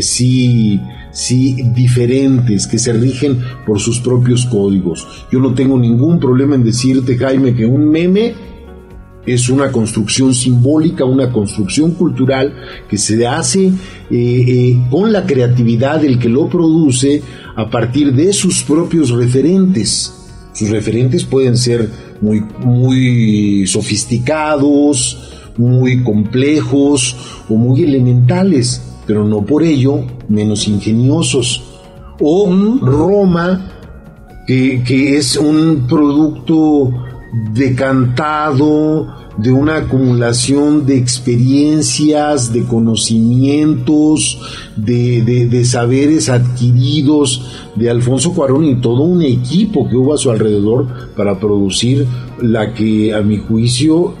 sí, 0.00 0.80
sí 1.18 1.56
diferentes, 1.74 2.68
que 2.68 2.78
se 2.78 2.92
rigen 2.92 3.40
por 3.66 3.80
sus 3.80 3.98
propios 3.98 4.46
códigos. 4.46 5.06
Yo 5.32 5.40
no 5.40 5.52
tengo 5.52 5.76
ningún 5.76 6.20
problema 6.20 6.54
en 6.54 6.62
decirte, 6.62 7.18
Jaime, 7.18 7.56
que 7.56 7.66
un 7.66 7.90
meme 7.90 8.34
es 9.26 9.48
una 9.48 9.72
construcción 9.72 10.32
simbólica, 10.32 11.04
una 11.04 11.32
construcción 11.32 11.90
cultural 11.90 12.54
que 12.88 12.96
se 12.96 13.26
hace 13.26 13.72
con 14.90 15.12
la 15.12 15.26
creatividad 15.26 16.00
del 16.00 16.20
que 16.20 16.28
lo 16.28 16.48
produce 16.48 17.20
a 17.56 17.68
partir 17.68 18.14
de 18.14 18.32
sus 18.32 18.62
propios 18.62 19.10
referentes. 19.10 20.14
Sus 20.52 20.70
referentes 20.70 21.24
pueden 21.24 21.56
ser 21.56 21.90
muy, 22.20 22.42
muy 22.64 23.66
sofisticados, 23.66 25.18
muy 25.56 26.04
complejos 26.04 27.16
o 27.48 27.56
muy 27.56 27.82
elementales, 27.82 28.82
pero 29.08 29.24
no 29.24 29.44
por 29.44 29.64
ello 29.64 30.04
menos 30.28 30.68
ingeniosos. 30.68 31.64
O 32.20 32.48
Roma, 32.80 33.72
que, 34.46 34.84
que 34.86 35.16
es 35.16 35.36
un 35.36 35.86
producto 35.88 36.92
decantado, 37.52 39.18
de 39.38 39.52
una 39.52 39.76
acumulación 39.76 40.84
de 40.84 40.98
experiencias, 40.98 42.52
de 42.52 42.64
conocimientos, 42.64 44.40
de, 44.76 45.64
saberes 45.64 46.28
adquiridos 46.28 47.46
de 47.76 47.88
Alfonso 47.88 48.32
Cuarón 48.34 48.64
y 48.64 48.80
todo 48.80 49.02
un 49.02 49.22
equipo 49.22 49.88
que 49.88 49.96
hubo 49.96 50.14
a 50.14 50.18
su 50.18 50.30
alrededor 50.30 50.88
para 51.16 51.38
producir 51.38 52.06
la 52.40 52.74
que 52.74 53.14
a 53.14 53.22
mi 53.22 53.38
juicio 53.38 54.14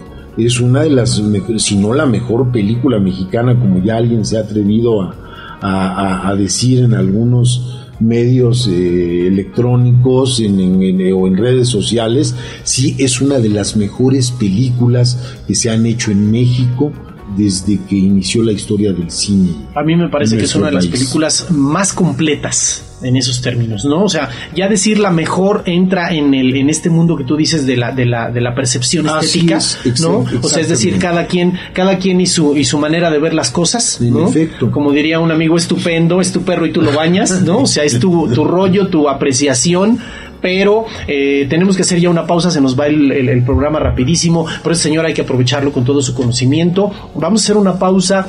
es 0.46 0.60
una 0.60 0.82
de 0.82 0.90
las, 0.90 1.22
si 1.58 1.76
no 1.76 1.94
la 1.94 2.06
mejor 2.06 2.50
película 2.52 2.98
mexicana, 2.98 3.58
como 3.58 3.82
ya 3.82 3.96
alguien 3.96 4.24
se 4.24 4.38
ha 4.38 4.40
atrevido 4.40 5.12
a 5.60 6.34
decir 6.36 6.84
en 6.84 6.94
algunos 6.94 7.78
medios 8.00 8.68
eh, 8.68 9.26
electrónicos 9.26 10.40
en, 10.40 11.12
o 11.12 11.26
en 11.26 11.36
redes 11.36 11.68
sociales, 11.68 12.34
sí 12.64 12.96
es 12.98 13.20
una 13.20 13.38
de 13.38 13.48
las 13.48 13.76
mejores 13.76 14.30
películas 14.30 15.36
que 15.46 15.54
se 15.54 15.70
han 15.70 15.86
hecho 15.86 16.10
en 16.10 16.30
México 16.30 16.92
desde 17.36 17.78
que 17.84 17.96
inició 17.96 18.42
la 18.42 18.52
historia 18.52 18.92
del 18.92 19.10
cine. 19.10 19.50
A 19.74 19.82
mí 19.82 19.96
me 19.96 20.08
parece 20.08 20.36
que 20.38 20.44
es 20.44 20.54
una 20.54 20.66
de 20.66 20.72
las 20.72 20.86
películas 20.86 21.50
más 21.50 21.92
completas 21.92 22.87
en 23.02 23.16
esos 23.16 23.40
términos, 23.40 23.84
¿no? 23.84 24.04
O 24.04 24.08
sea, 24.08 24.30
ya 24.54 24.68
decir 24.68 24.98
la 24.98 25.10
mejor 25.10 25.62
entra 25.66 26.12
en 26.12 26.34
el 26.34 26.54
en 26.56 26.70
este 26.70 26.90
mundo 26.90 27.16
que 27.16 27.24
tú 27.24 27.36
dices 27.36 27.66
de 27.66 27.76
la 27.76 27.92
de 27.92 28.06
la 28.06 28.30
de 28.30 28.40
la 28.40 28.54
percepción 28.54 29.06
estética, 29.06 29.58
¿no? 30.00 30.24
O 30.42 30.48
sea, 30.48 30.60
es 30.60 30.68
decir, 30.68 30.98
cada 30.98 31.26
quien 31.26 31.58
cada 31.72 31.98
quien 31.98 32.20
y 32.20 32.26
su 32.26 32.56
y 32.56 32.64
su 32.64 32.78
manera 32.78 33.10
de 33.10 33.18
ver 33.18 33.34
las 33.34 33.50
cosas, 33.50 34.00
en 34.00 34.18
efecto. 34.18 34.70
Como 34.70 34.92
diría 34.92 35.20
un 35.20 35.30
amigo 35.30 35.56
estupendo, 35.56 36.20
es 36.20 36.32
tu 36.32 36.42
perro 36.42 36.66
y 36.66 36.72
tú 36.72 36.82
lo 36.82 36.92
bañas, 36.92 37.42
¿no? 37.42 37.58
O 37.60 37.66
sea, 37.66 37.84
es 37.84 37.98
tu 37.98 38.28
tu 38.32 38.44
rollo, 38.44 38.88
tu 38.88 39.08
apreciación 39.08 39.98
pero 40.40 40.86
eh, 41.08 41.46
tenemos 41.50 41.74
que 41.74 41.82
hacer 41.82 41.98
ya 41.98 42.10
una 42.10 42.24
pausa, 42.24 42.52
se 42.52 42.60
nos 42.60 42.78
va 42.78 42.86
el, 42.86 43.10
el, 43.10 43.42
programa 43.42 43.80
rapidísimo, 43.80 44.46
por 44.62 44.70
eso 44.70 44.82
señor 44.82 45.04
hay 45.04 45.12
que 45.12 45.22
aprovecharlo 45.22 45.72
con 45.72 45.84
todo 45.84 46.00
su 46.00 46.14
conocimiento. 46.14 46.92
Vamos 47.16 47.42
a 47.42 47.44
hacer 47.44 47.56
una 47.56 47.76
pausa 47.76 48.28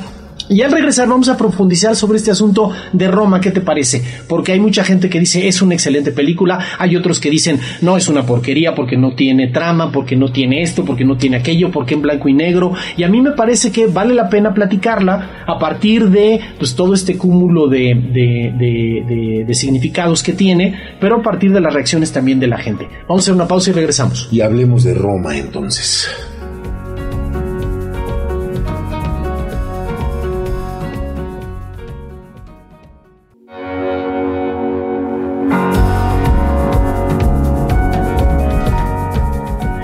y 0.50 0.62
al 0.62 0.72
regresar 0.72 1.08
vamos 1.08 1.28
a 1.28 1.36
profundizar 1.36 1.94
sobre 1.94 2.18
este 2.18 2.32
asunto 2.32 2.72
de 2.92 3.08
Roma, 3.08 3.40
¿qué 3.40 3.52
te 3.52 3.60
parece? 3.60 4.02
Porque 4.28 4.50
hay 4.52 4.60
mucha 4.60 4.82
gente 4.82 5.08
que 5.08 5.20
dice 5.20 5.46
es 5.46 5.62
una 5.62 5.74
excelente 5.74 6.10
película, 6.10 6.58
hay 6.76 6.96
otros 6.96 7.20
que 7.20 7.30
dicen 7.30 7.60
no 7.82 7.96
es 7.96 8.08
una 8.08 8.26
porquería 8.26 8.74
porque 8.74 8.96
no 8.96 9.14
tiene 9.14 9.48
trama, 9.48 9.92
porque 9.92 10.16
no 10.16 10.32
tiene 10.32 10.62
esto, 10.62 10.84
porque 10.84 11.04
no 11.04 11.16
tiene 11.16 11.36
aquello, 11.36 11.70
porque 11.70 11.94
en 11.94 12.02
blanco 12.02 12.28
y 12.28 12.34
negro. 12.34 12.72
Y 12.96 13.04
a 13.04 13.08
mí 13.08 13.20
me 13.20 13.30
parece 13.30 13.70
que 13.70 13.86
vale 13.86 14.12
la 14.12 14.28
pena 14.28 14.52
platicarla 14.52 15.44
a 15.46 15.56
partir 15.56 16.10
de 16.10 16.40
pues, 16.58 16.74
todo 16.74 16.94
este 16.94 17.16
cúmulo 17.16 17.68
de, 17.68 17.94
de, 18.12 19.44
de 19.46 19.54
significados 19.54 20.22
que 20.24 20.32
tiene, 20.32 20.74
pero 21.00 21.20
a 21.20 21.22
partir 21.22 21.52
de 21.52 21.60
las 21.60 21.72
reacciones 21.72 22.12
también 22.12 22.40
de 22.40 22.48
la 22.48 22.58
gente. 22.58 22.88
Vamos 23.06 23.22
a 23.22 23.24
hacer 23.24 23.34
una 23.34 23.46
pausa 23.46 23.70
y 23.70 23.74
regresamos. 23.74 24.28
Y 24.32 24.40
hablemos 24.40 24.82
de 24.82 24.94
Roma 24.94 25.36
entonces. 25.36 26.08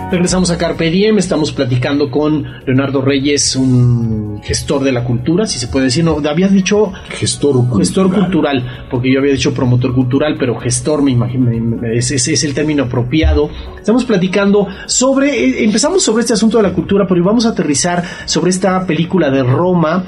Regresamos 0.08 0.52
a 0.52 0.56
Carpe 0.56 0.88
Diem, 0.88 1.18
estamos 1.18 1.50
platicando 1.50 2.12
con 2.12 2.44
Leonardo 2.64 3.02
Reyes, 3.02 3.56
un 3.56 4.40
gestor 4.40 4.84
de 4.84 4.92
la 4.92 5.02
cultura, 5.02 5.46
si 5.46 5.58
se 5.58 5.66
puede 5.66 5.86
decir. 5.86 6.04
No, 6.04 6.22
habías 6.28 6.52
dicho 6.52 6.92
gestor 7.08 7.54
cultural. 7.54 7.78
Gestor 7.80 8.14
cultural, 8.14 8.86
porque 8.88 9.12
yo 9.12 9.18
había 9.18 9.32
dicho 9.32 9.52
promotor 9.52 9.92
cultural, 9.92 10.36
pero 10.38 10.54
gestor 10.60 11.02
me 11.02 11.10
imagino, 11.10 11.50
ese 11.92 12.14
es, 12.14 12.44
el 12.44 12.54
término 12.54 12.84
apropiado. 12.84 13.50
Estamos 13.76 14.04
platicando 14.04 14.68
sobre, 14.86 15.44
eh, 15.44 15.64
empezamos 15.64 16.04
sobre 16.04 16.20
este 16.20 16.34
asunto 16.34 16.58
de 16.58 16.62
la 16.62 16.72
cultura, 16.72 17.04
pero 17.08 17.24
vamos 17.24 17.44
a 17.44 17.48
aterrizar 17.48 18.04
sobre 18.26 18.50
esta 18.50 18.86
película 18.86 19.28
de 19.28 19.42
Roma, 19.42 20.04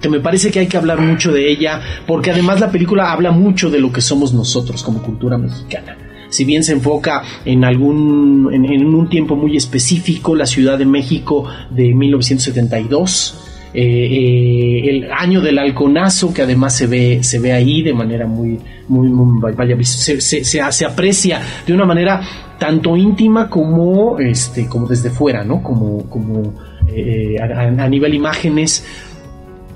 que 0.00 0.08
me 0.08 0.18
parece 0.18 0.50
que 0.50 0.58
hay 0.58 0.66
que 0.66 0.76
hablar 0.76 1.00
mucho 1.00 1.30
de 1.30 1.48
ella, 1.48 1.80
porque 2.08 2.32
además 2.32 2.58
la 2.58 2.72
película 2.72 3.12
habla 3.12 3.30
mucho 3.30 3.70
de 3.70 3.78
lo 3.78 3.92
que 3.92 4.00
somos 4.00 4.34
nosotros 4.34 4.82
como 4.82 5.00
cultura 5.00 5.38
mexicana 5.38 6.07
si 6.30 6.44
bien 6.44 6.62
se 6.64 6.72
enfoca 6.72 7.22
en 7.44 7.64
algún 7.64 8.50
en, 8.52 8.86
un 8.94 9.08
tiempo 9.08 9.36
muy 9.36 9.56
específico, 9.56 10.34
la 10.34 10.46
Ciudad 10.46 10.78
de 10.78 10.86
México 10.86 11.44
de 11.70 11.94
1972. 11.94 13.44
Eh, 13.74 13.82
eh, 13.82 14.88
el 14.88 15.12
año 15.12 15.42
del 15.42 15.58
halconazo 15.58 16.32
que 16.32 16.40
además 16.40 16.74
se 16.74 16.86
ve 16.86 17.22
se 17.22 17.38
ve 17.38 17.52
ahí 17.52 17.82
de 17.82 17.92
manera 17.92 18.26
muy 18.26 18.58
muy, 18.88 19.10
vaya 19.54 19.76
se, 19.82 20.22
se, 20.22 20.42
se, 20.42 20.84
aprecia 20.86 21.42
de 21.66 21.74
una 21.74 21.84
manera 21.84 22.22
tanto 22.58 22.96
íntima 22.96 23.50
como 23.50 24.18
este 24.18 24.66
como 24.66 24.86
desde 24.88 25.10
fuera 25.10 25.44
no 25.44 25.62
como 25.62 26.08
como 26.08 26.54
eh, 26.90 27.36
a, 27.38 27.88
nivel 27.88 28.14
imágenes 28.14 28.84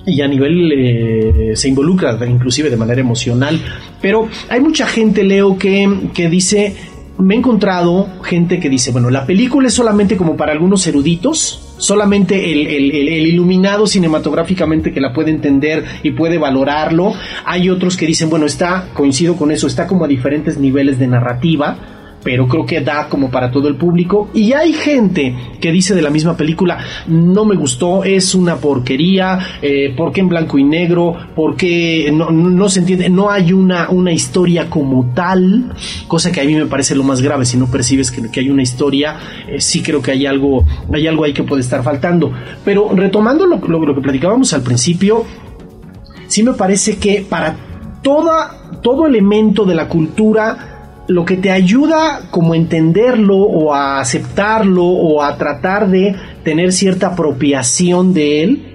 y 0.07 0.21
a 0.21 0.29
nivel 0.29 0.73
eh, 0.73 1.53
se 1.55 1.69
involucra 1.69 2.19
inclusive 2.27 2.71
de 2.71 2.77
manera 2.77 3.01
emocional. 3.01 3.61
Pero 4.01 4.29
hay 4.49 4.61
mucha 4.61 4.87
gente, 4.87 5.23
Leo, 5.23 5.57
que, 5.59 6.09
que 6.13 6.29
dice, 6.29 6.75
me 7.19 7.35
he 7.35 7.39
encontrado 7.39 8.09
gente 8.23 8.59
que 8.59 8.69
dice, 8.69 8.91
bueno, 8.91 9.11
la 9.11 9.27
película 9.27 9.69
es 9.69 9.75
solamente 9.75 10.17
como 10.17 10.37
para 10.37 10.53
algunos 10.53 10.87
eruditos, 10.87 11.75
solamente 11.79 12.53
el, 12.53 13.27
iluminado 13.27 13.87
cinematográficamente 13.87 14.93
que 14.93 15.01
la 15.01 15.13
puede 15.13 15.31
entender 15.31 15.85
y 16.03 16.13
puede 16.13 16.39
valorarlo. 16.39 17.13
Hay 17.45 17.71
otros 17.71 17.97
que 17.97 18.07
dicen, 18.07 18.29
bueno, 18.29 18.47
está, 18.47 18.89
coincido 18.95 19.37
con 19.37 19.51
eso, 19.51 19.67
está 19.67 19.87
como 19.87 20.05
a 20.05 20.09
diferentes 20.09 20.59
niveles 20.59 20.99
de 20.99 21.07
narrativa 21.07 22.02
pero 22.23 22.47
creo 22.47 22.65
que 22.65 22.81
da 22.81 23.09
como 23.09 23.31
para 23.31 23.51
todo 23.51 23.69
el 23.69 23.77
público. 23.77 24.31
Y 24.35 24.53
hay 24.53 24.73
gente 24.73 25.35
que 25.61 25.73
dice 25.73 25.95
de 25.95 26.03
la 26.03 26.11
misma 26.11 26.37
película, 26.37 26.79
no 27.07 27.45
me 27.45 27.57
gustó, 27.57 28.05
es 28.05 28.35
una 28.35 28.57
porquería, 28.57 29.39
eh, 29.61 29.95
porque 29.97 30.21
en 30.21 30.29
blanco 30.29 30.59
y 30.59 30.65
negro, 30.65 31.17
porque 31.35 32.11
no, 32.13 32.31
no, 32.31 32.69
se 32.69 32.81
entiende, 32.81 33.09
no 33.09 33.31
hay 33.31 33.53
una, 33.53 33.91
una 33.91 34.13
historia 34.13 34.71
como 34.71 35.13
tal, 35.15 35.73
cosa 36.07 36.31
que 36.33 36.41
a 36.41 36.45
mí 36.45 36.55
me 36.55 36.67
parece 36.67 36.95
lo 36.95 37.05
más 37.05 37.21
grave, 37.21 37.45
si 37.45 37.57
no 37.57 37.71
percibes 37.71 38.11
que, 38.11 38.31
que 38.31 38.41
hay 38.41 38.51
una 38.51 38.63
historia, 38.63 39.17
eh, 39.49 39.61
sí 39.61 39.83
creo 39.83 40.01
que 40.03 40.13
hay 40.13 40.27
algo, 40.27 40.65
hay 40.93 41.07
algo 41.07 41.25
ahí 41.25 41.33
que 41.33 41.43
puede 41.43 41.63
estar 41.63 41.83
faltando. 41.83 42.33
Pero 42.65 42.91
retomando 42.95 43.47
lo, 43.47 43.57
lo, 43.67 43.85
lo 43.85 43.95
que 43.95 44.01
platicábamos 44.01 44.53
al 44.53 44.63
principio, 44.63 45.25
sí 46.29 46.43
me 46.43 46.53
parece 46.53 46.97
que 46.97 47.27
para 47.29 47.57
toda, 48.03 48.81
todo 48.83 49.07
elemento 49.07 49.65
de 49.65 49.75
la 49.75 49.89
cultura, 49.89 50.72
lo 51.09 51.25
que 51.25 51.37
te 51.37 51.51
ayuda 51.51 52.29
como 52.31 52.53
a 52.53 52.57
entenderlo 52.57 53.37
o 53.37 53.75
a 53.75 54.01
aceptarlo 54.01 54.85
o 54.85 55.23
a 55.23 55.37
tratar 55.37 55.89
de 55.89 56.15
tener 56.45 56.73
cierta 56.73 57.09
apropiación 57.09 58.15
de 58.15 58.43
él 58.43 58.73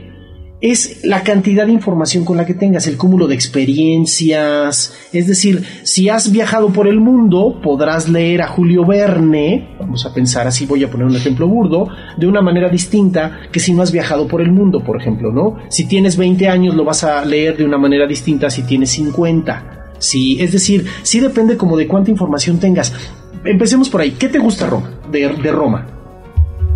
es 0.60 1.06
la 1.06 1.22
cantidad 1.22 1.68
de 1.68 1.72
información 1.72 2.26
con 2.26 2.36
la 2.36 2.46
que 2.46 2.56
tengas, 2.56 2.88
el 2.88 2.98
cúmulo 2.98 3.28
de 3.28 3.36
experiencias. 3.36 4.96
Es 5.14 5.28
decir, 5.28 5.64
si 5.84 6.10
has 6.10 6.32
viajado 6.32 6.70
por 6.70 6.88
el 6.88 7.00
mundo, 7.00 7.60
podrás 7.62 8.10
leer 8.10 8.42
a 8.42 8.48
Julio 8.48 8.84
Verne, 8.84 9.76
vamos 9.80 10.06
a 10.06 10.14
pensar 10.14 10.48
así, 10.48 10.66
voy 10.66 10.84
a 10.84 10.90
poner 10.90 11.06
un 11.06 11.16
ejemplo 11.16 11.48
burdo, 11.48 11.90
de 12.18 12.28
una 12.28 12.42
manera 12.42 12.70
distinta 12.70 13.42
que 13.52 13.60
si 13.60 13.74
no 13.74 13.84
has 13.84 13.92
viajado 13.92 14.28
por 14.28 14.42
el 14.42 14.52
mundo, 14.52 14.84
por 14.84 15.00
ejemplo, 15.00 15.32
¿no? 15.32 15.58
Si 15.70 15.88
tienes 15.88 16.18
20 16.18 16.48
años, 16.48 16.76
lo 16.76 16.84
vas 16.84 17.04
a 17.04 17.24
leer 17.24 17.56
de 17.56 17.64
una 17.64 17.78
manera 17.78 18.08
distinta 18.08 18.50
si 18.50 18.64
tienes 18.64 18.90
50. 18.92 19.77
Sí, 20.00 20.38
es 20.40 20.52
decir, 20.52 20.86
sí 21.04 21.20
depende 21.20 21.58
como 21.58 21.78
de 21.78 21.88
cuánta 21.88 22.12
información 22.12 22.60
tengas. 22.60 22.94
Empecemos 23.44 23.90
por 23.90 24.02
ahí. 24.02 24.12
¿Qué 24.12 24.30
te 24.30 24.40
gusta 24.40 24.68
Roma? 24.68 24.92
De, 25.12 25.52
Roma. 25.52 25.88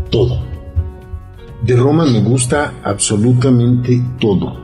Todo. 0.10 0.44
De 1.64 1.76
Roma 1.76 2.06
me 2.06 2.22
gusta 2.22 2.76
absolutamente 2.84 4.02
todo. 4.20 4.60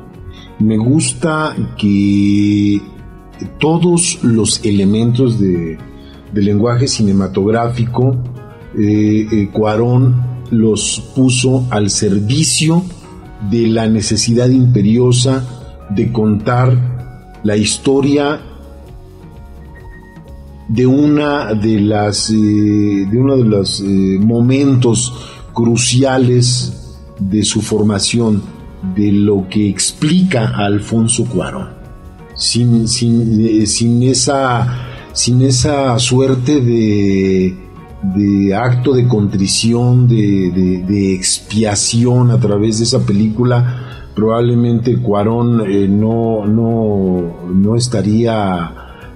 Me 0.60 0.78
gusta 0.78 1.56
que 1.78 2.82
todos 3.60 4.20
los 4.24 4.66
elementos 4.66 5.40
de, 5.40 5.78
lenguaje 6.34 6.88
cinematográfico 6.88 8.16
eh, 8.78 9.50
Cuarón 9.52 10.22
los 10.52 11.12
puso 11.16 11.66
al 11.72 11.90
servicio 11.90 12.84
de 13.50 13.68
la 13.68 13.88
necesidad 13.88 14.50
imperiosa 14.50 15.46
de 15.90 16.12
contar 16.12 16.97
la 17.48 17.56
historia 17.56 18.42
de 20.68 20.86
una 20.86 21.54
de 21.54 21.80
las 21.80 22.30
de 22.30 23.18
uno 23.18 23.38
de 23.38 23.46
los 23.46 23.82
momentos 24.20 25.14
cruciales 25.54 26.98
de 27.18 27.44
su 27.44 27.62
formación 27.62 28.42
de 28.96 29.14
lo 29.14 29.48
que 29.50 29.70
explica 29.70 30.50
a 30.50 30.66
Alfonso 30.66 31.24
Cuarón. 31.24 31.70
Sin, 32.36 32.86
sin, 32.90 33.40
eh, 33.40 33.66
sin, 33.66 34.04
esa, 34.04 34.68
sin 35.14 35.42
esa 35.42 35.98
suerte 36.00 36.60
de, 36.60 37.56
de 38.04 38.56
acto 38.56 38.94
de 38.94 39.08
contrición, 39.08 40.08
de, 40.08 41.16
expiación 41.16 42.30
a 42.30 42.40
través 42.40 42.80
de 42.80 42.84
esa 42.84 43.00
película, 43.06 43.97
probablemente 44.18 44.98
Cuarón 44.98 45.62
eh, 45.70 45.88
no, 45.88 46.44
no, 46.48 47.36
no 47.54 47.76
estaría 47.76 48.74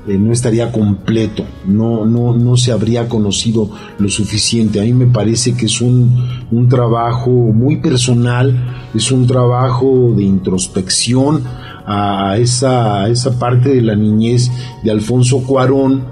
eh, 0.07 0.15
no 0.19 0.31
estaría 0.31 0.71
completo, 0.71 1.43
no, 1.65 2.05
no, 2.05 2.35
no 2.35 2.55
se 2.55 2.71
habría 2.71 3.09
conocido 3.09 3.71
lo 3.97 4.09
suficiente. 4.09 4.79
A 4.79 4.83
mí 4.83 4.93
me 4.93 5.07
parece 5.07 5.55
que 5.55 5.65
es 5.65 5.81
un, 5.81 6.23
un 6.51 6.69
trabajo 6.69 7.31
muy 7.31 7.77
personal, 7.77 8.89
es 8.93 9.11
un 9.11 9.25
trabajo 9.25 10.13
de 10.15 10.21
introspección 10.23 11.43
a 11.87 12.37
esa, 12.37 13.03
a 13.03 13.09
esa 13.09 13.39
parte 13.39 13.69
de 13.69 13.81
la 13.81 13.95
niñez 13.95 14.51
de 14.83 14.91
Alfonso 14.91 15.39
Cuarón, 15.39 16.03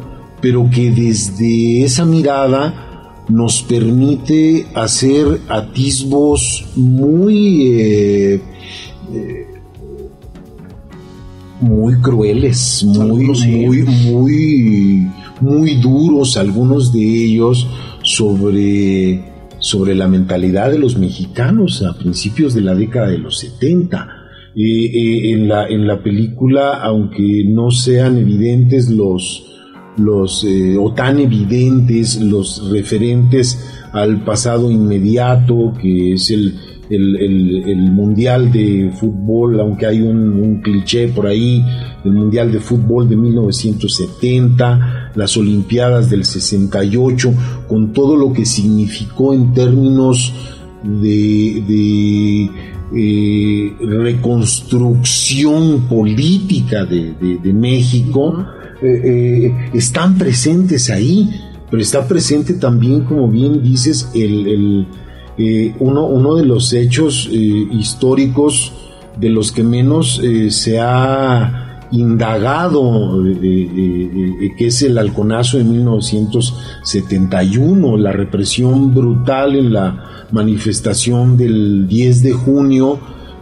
pero 0.42 0.68
que 0.72 0.90
desde 0.90 1.84
esa 1.84 2.06
mirada 2.06 2.89
nos 3.30 3.62
permite 3.62 4.66
hacer 4.74 5.40
atisbos 5.48 6.66
muy 6.76 7.68
eh, 7.68 8.42
eh, 9.14 9.50
muy 11.62 11.96
crueles, 12.02 12.84
muy, 12.86 13.26
muy, 13.26 13.84
muy, 13.84 15.08
muy 15.42 15.76
duros, 15.76 16.38
algunos 16.38 16.94
de 16.94 17.02
ellos 17.02 17.68
sobre, 18.02 19.24
sobre 19.60 19.96
la 19.96 20.08
mentalidad 20.08 20.72
de 20.72 20.80
los 20.80 20.98
mexicanos 20.98 21.84
a 21.84 21.98
principios 21.98 22.54
de 22.54 22.62
la 22.62 22.76
década 22.76 23.10
de 23.10 23.18
los 23.18 23.40
70. 23.40 24.16
Eh, 24.56 25.32
en, 25.32 25.48
la, 25.48 25.68
en 25.68 25.86
la 25.86 26.02
película, 26.02 26.82
aunque 26.82 27.44
no 27.46 27.72
sean 27.72 28.18
evidentes 28.18 28.90
los, 28.90 29.59
los 29.98 30.44
eh, 30.44 30.78
o 30.78 30.94
tan 30.94 31.20
evidentes 31.20 32.22
los 32.22 32.70
referentes 32.70 33.60
al 33.92 34.24
pasado 34.24 34.72
inmediato, 34.72 35.74
que 35.82 36.14
es 36.14 36.32
el, 36.32 36.58
el, 36.90 37.92
Mundial 37.92 38.52
de 38.52 38.92
Fútbol, 39.00 39.60
aunque 39.60 39.86
hay 39.86 40.02
un, 40.02 40.62
cliché 40.62 41.10
por 41.10 41.28
ahí, 41.28 41.64
el 42.04 42.12
Mundial 42.12 42.52
de 42.52 42.60
Fútbol 42.60 43.08
de 43.08 43.16
1970, 43.16 45.12
las 45.16 45.38
Olimpiadas 45.38 46.10
del 46.10 46.26
68, 46.26 47.34
con 47.68 47.94
todo 47.94 48.16
lo 48.16 48.34
que 48.34 48.46
significó 48.46 49.34
en 49.34 49.54
términos 49.54 50.34
de, 50.84 52.50
eh, 52.96 53.74
reconstrucción 53.80 55.82
política 55.82 56.86
de, 56.86 57.54
México, 57.54 58.46
eh, 58.82 59.02
eh, 59.04 59.54
están 59.74 60.18
presentes 60.18 60.90
ahí, 60.90 61.30
pero 61.70 61.82
está 61.82 62.08
presente 62.08 62.54
también, 62.54 63.02
como 63.02 63.28
bien 63.28 63.62
dices, 63.62 64.10
el 64.16 64.88
eh, 65.38 65.76
uno, 65.80 66.06
uno, 66.06 66.36
de 66.36 66.46
los 66.46 66.72
hechos 66.72 67.28
históricos 67.32 68.72
de 69.18 69.28
los 69.30 69.52
que 69.52 69.64
menos 69.64 70.22
se 70.50 70.80
ha 70.80 71.88
indagado, 71.92 73.22
que 73.32 74.68
es 74.68 74.82
el 74.82 74.98
halconazo 74.98 75.58
de 75.58 75.66
1971, 75.66 77.98
la 77.98 78.12
represión 78.12 78.94
brutal 78.94 79.56
en 79.56 79.72
la 79.74 80.28
manifestación 80.32 81.38
del 81.38 81.88
10 81.88 82.24
de 82.24 82.34
junio, 82.34 83.00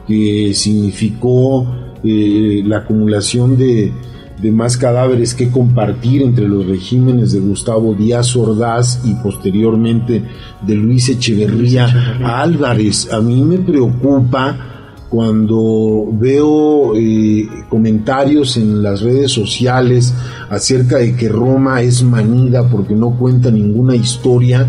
que 0.08 0.54
significó 0.54 1.66
la 2.04 2.78
acumulación 2.78 3.58
de 3.58 3.92
de 4.41 4.52
más 4.52 4.78
cadáveres 4.78 5.34
que 5.34 5.50
compartir 5.50 6.21
entre 6.21 6.47
los 6.47 6.65
regímenes 6.65 7.32
de 7.32 7.39
Gustavo 7.39 7.95
Díaz 7.95 8.36
Ordaz 8.36 9.02
y 9.04 9.15
posteriormente 9.15 10.23
de 10.62 10.76
Luis 10.76 11.10
Echeverría, 11.10 11.88
Álvarez. 12.23 13.12
A 13.12 13.19
mí 13.19 13.41
me 13.41 13.58
preocupa 13.58 14.78
cuando 15.10 16.10
veo 16.12 16.93
eh, 16.95 17.47
comentarios 17.69 18.58
en 18.58 18.84
las 18.84 19.02
redes 19.02 19.32
sociales 19.32 20.13
acerca 20.50 20.97
de 20.97 21.15
que 21.15 21.30
Roma 21.30 21.82
es 21.82 22.04
manida 22.04 22.69
porque 22.69 22.93
no 22.93 23.17
cuenta 23.17 23.50
ninguna 23.50 23.95
historia, 23.95 24.67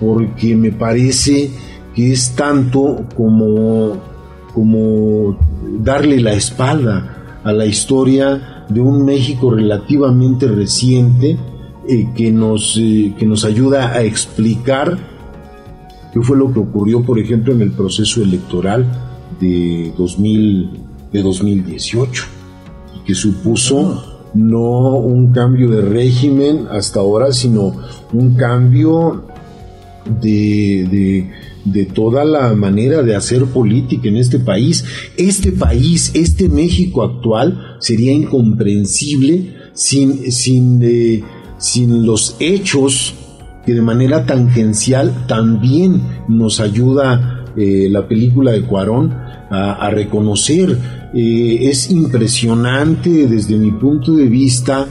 porque 0.00 0.56
me 0.56 0.72
parece 0.72 1.50
que 1.94 2.12
es 2.12 2.34
tanto 2.34 3.04
como, 3.16 4.00
como 4.54 5.38
darle 5.80 6.20
la 6.20 6.32
espalda 6.32 7.40
a 7.44 7.52
la 7.52 7.66
historia 7.66 8.53
de 8.68 8.80
un 8.80 9.04
México 9.04 9.50
relativamente 9.50 10.48
reciente 10.48 11.36
eh, 11.88 12.08
que, 12.14 12.30
nos, 12.30 12.76
eh, 12.78 13.14
que 13.18 13.26
nos 13.26 13.44
ayuda 13.44 13.92
a 13.92 14.02
explicar 14.02 14.96
qué 16.12 16.20
fue 16.22 16.36
lo 16.36 16.52
que 16.52 16.60
ocurrió, 16.60 17.02
por 17.02 17.18
ejemplo, 17.18 17.52
en 17.52 17.60
el 17.62 17.72
proceso 17.72 18.22
electoral 18.22 18.86
de, 19.40 19.92
2000, 19.98 20.70
de 21.12 21.22
2018 21.22 22.24
y 22.96 23.06
que 23.06 23.14
supuso 23.14 24.20
no 24.34 24.96
un 24.96 25.32
cambio 25.32 25.70
de 25.70 25.82
régimen 25.82 26.66
hasta 26.70 27.00
ahora, 27.00 27.32
sino 27.32 27.72
un 28.12 28.34
cambio 28.34 29.24
de 30.20 31.30
de 31.64 31.86
toda 31.86 32.24
la 32.24 32.54
manera 32.54 33.02
de 33.02 33.16
hacer 33.16 33.44
política 33.46 34.08
en 34.08 34.16
este 34.16 34.38
país. 34.38 34.84
Este 35.16 35.52
país, 35.52 36.10
este 36.14 36.48
México 36.48 37.02
actual, 37.02 37.76
sería 37.80 38.12
incomprensible 38.12 39.54
sin, 39.72 40.30
sin, 40.30 40.80
eh, 40.82 41.22
sin 41.58 42.06
los 42.06 42.36
hechos 42.38 43.14
que 43.64 43.72
de 43.72 43.80
manera 43.80 44.26
tangencial 44.26 45.26
también 45.26 46.02
nos 46.28 46.60
ayuda 46.60 47.46
eh, 47.56 47.88
la 47.90 48.06
película 48.06 48.52
de 48.52 48.62
Cuarón 48.62 49.24
a, 49.50 49.88
reconocer. 49.90 50.76
Eh, 51.14 51.58
es 51.62 51.90
impresionante 51.90 53.28
desde 53.28 53.56
mi 53.56 53.70
punto 53.70 54.12
de 54.12 54.26
vista 54.26 54.86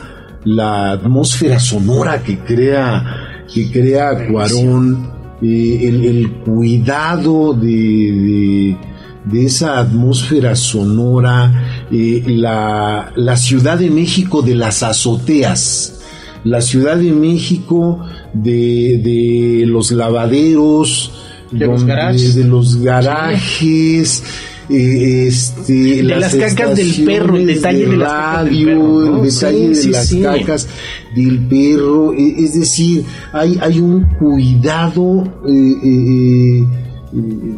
la 0.46 0.92
atmósfera 0.92 1.60
sonora 1.60 2.24
que 2.24 2.40
crea, 2.40 3.33
que 3.54 3.72
crea 3.72 4.28
Cuarón 4.28 5.12
eh, 5.42 5.80
el, 5.84 6.32
cuidado 6.46 7.54
de, 7.54 8.78
de, 9.26 9.46
esa 9.46 9.80
atmósfera 9.80 10.56
sonora, 10.56 11.86
eh, 11.92 12.24
la, 12.26 13.12
la, 13.16 13.38
Ciudad 13.38 13.78
de 13.78 13.90
México 13.90 14.42
de 14.42 14.56
las 14.56 14.84
azoteas, 14.84 16.02
la 16.44 16.62
Ciudad 16.62 16.98
de 16.98 17.12
México 17.12 18.00
de, 18.34 19.00
de 19.04 19.66
los 19.68 19.92
lavaderos, 19.92 21.12
de 21.52 21.68
los 21.68 21.84
garajes, 21.84 22.36
de 22.36 22.46
los 22.46 22.78
garajes 22.78 24.24
este, 24.70 25.74
de 25.74 26.04
las, 26.04 26.36
cacas 26.36 26.76
del 26.76 27.06
perro, 27.06 27.36
el 27.36 27.48
detalle 27.48 27.86
de, 27.86 27.98
las 27.98 28.48
el 28.48 29.24
detalle 29.24 29.70
de 29.70 29.88
las 29.88 30.14
cacas 30.14 30.68
del 31.16 31.40
perro, 31.48 32.14
e, 32.14 32.44
es 32.44 32.54
decir, 32.60 33.04
hay, 33.32 33.58
hay 33.62 33.80
un 33.80 34.04
cuidado 34.20 35.24
eh, 35.48 35.76
eh, 35.84 36.64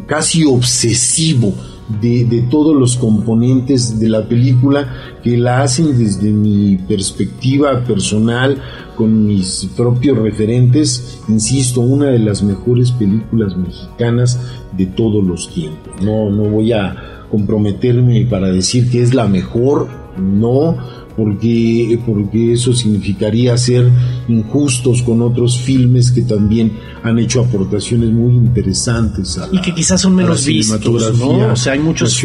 casi 0.06 0.44
obsesivo 0.44 1.54
de, 2.00 2.46
todos 2.50 2.74
los 2.74 2.96
componentes 2.96 3.98
de 3.98 4.08
la 4.08 4.28
película 4.28 5.18
que 5.22 5.36
la 5.36 5.62
hacen 5.62 5.96
desde 5.96 6.30
mi 6.30 6.76
perspectiva 6.76 7.84
personal, 7.84 8.60
con 8.96 9.26
mis 9.26 9.68
propios 9.76 10.18
referentes, 10.18 11.20
insisto, 11.28 11.80
una 11.80 12.06
de 12.06 12.18
las 12.18 12.42
mejores 12.42 12.92
películas 12.92 13.56
mexicanas 13.56 14.40
de 14.76 14.86
todos 14.86 15.24
los 15.24 15.52
tiempos. 15.52 16.02
No, 16.02 16.30
no 16.30 16.44
voy 16.44 16.72
a 16.72 17.26
comprometerme 17.30 18.26
para 18.26 18.48
decir 18.48 18.90
que 18.90 19.02
es 19.02 19.14
la 19.14 19.26
mejor, 19.26 19.88
no, 20.18 20.76
porque, 21.16 21.98
porque 22.04 22.52
eso 22.52 22.72
significaría 22.72 23.56
ser 23.56 23.90
injustos 24.28 25.02
con 25.02 25.22
otros 25.22 25.58
filmes 25.58 26.10
que 26.10 26.22
también 26.22 26.72
han 27.02 27.18
hecho 27.18 27.40
aportaciones 27.40 28.10
muy 28.10 28.34
interesantes 28.34 29.40
y 29.52 29.60
que 29.60 29.74
quizás 29.74 30.00
son 30.00 30.14
menos 30.14 30.44
vistos, 30.46 31.18
¿no? 31.18 31.52
O 31.52 31.56
sea, 31.56 31.72
hay 31.72 31.78
muchos 31.78 32.22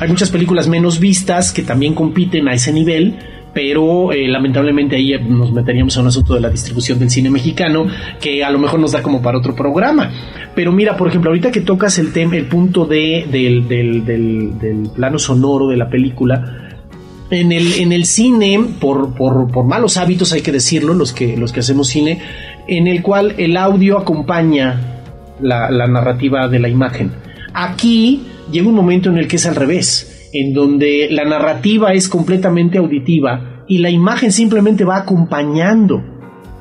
hay 0.00 0.08
muchas 0.08 0.30
películas 0.30 0.68
menos 0.68 0.98
vistas 0.98 1.52
que 1.52 1.62
también 1.62 1.94
compiten 1.94 2.48
a 2.48 2.54
ese 2.54 2.72
nivel 2.72 3.16
pero 3.52 4.12
eh, 4.12 4.28
lamentablemente 4.28 4.96
ahí 4.96 5.14
nos 5.28 5.52
meteríamos 5.52 5.96
a 5.96 6.00
un 6.00 6.06
asunto 6.06 6.34
de 6.34 6.40
la 6.40 6.48
distribución 6.48 6.98
del 6.98 7.10
cine 7.10 7.30
mexicano 7.30 7.86
que 8.20 8.42
a 8.42 8.50
lo 8.50 8.58
mejor 8.58 8.80
nos 8.80 8.92
da 8.92 9.02
como 9.02 9.20
para 9.20 9.38
otro 9.38 9.54
programa. 9.54 10.10
Pero 10.54 10.72
mira, 10.72 10.96
por 10.96 11.08
ejemplo, 11.08 11.30
ahorita 11.30 11.50
que 11.50 11.60
tocas 11.60 11.98
el 11.98 12.12
tema, 12.12 12.36
el 12.36 12.46
punto 12.46 12.86
de, 12.86 13.26
del, 13.30 13.68
del, 13.68 14.04
del, 14.06 14.90
plano 14.94 15.18
sonoro 15.18 15.68
de 15.68 15.76
la 15.76 15.88
película, 15.88 16.71
en 17.32 17.50
el, 17.50 17.72
en 17.80 17.92
el 17.92 18.04
cine, 18.04 18.60
por, 18.78 19.14
por, 19.14 19.50
por, 19.50 19.64
malos 19.64 19.96
hábitos 19.96 20.32
hay 20.34 20.42
que 20.42 20.52
decirlo, 20.52 20.92
los 20.92 21.14
que, 21.14 21.36
los 21.36 21.50
que 21.50 21.60
hacemos 21.60 21.88
cine, 21.88 22.20
en 22.68 22.86
el 22.86 23.02
cual 23.02 23.34
el 23.38 23.56
audio 23.56 23.98
acompaña 23.98 25.00
la, 25.40 25.70
narrativa 25.86 26.46
de 26.48 26.58
la 26.58 26.68
imagen. 26.68 27.10
Aquí 27.54 28.26
llega 28.50 28.68
un 28.68 28.74
momento 28.74 29.08
en 29.08 29.16
el 29.16 29.28
que 29.28 29.36
es 29.36 29.46
al 29.46 29.56
revés, 29.56 30.28
en 30.34 30.52
donde 30.52 31.08
la 31.10 31.24
narrativa 31.24 31.94
es 31.94 32.08
completamente 32.08 32.76
auditiva 32.76 33.64
y 33.66 33.78
la 33.78 33.88
imagen 33.88 34.30
simplemente 34.30 34.84
va 34.84 34.98
acompañando 34.98 36.02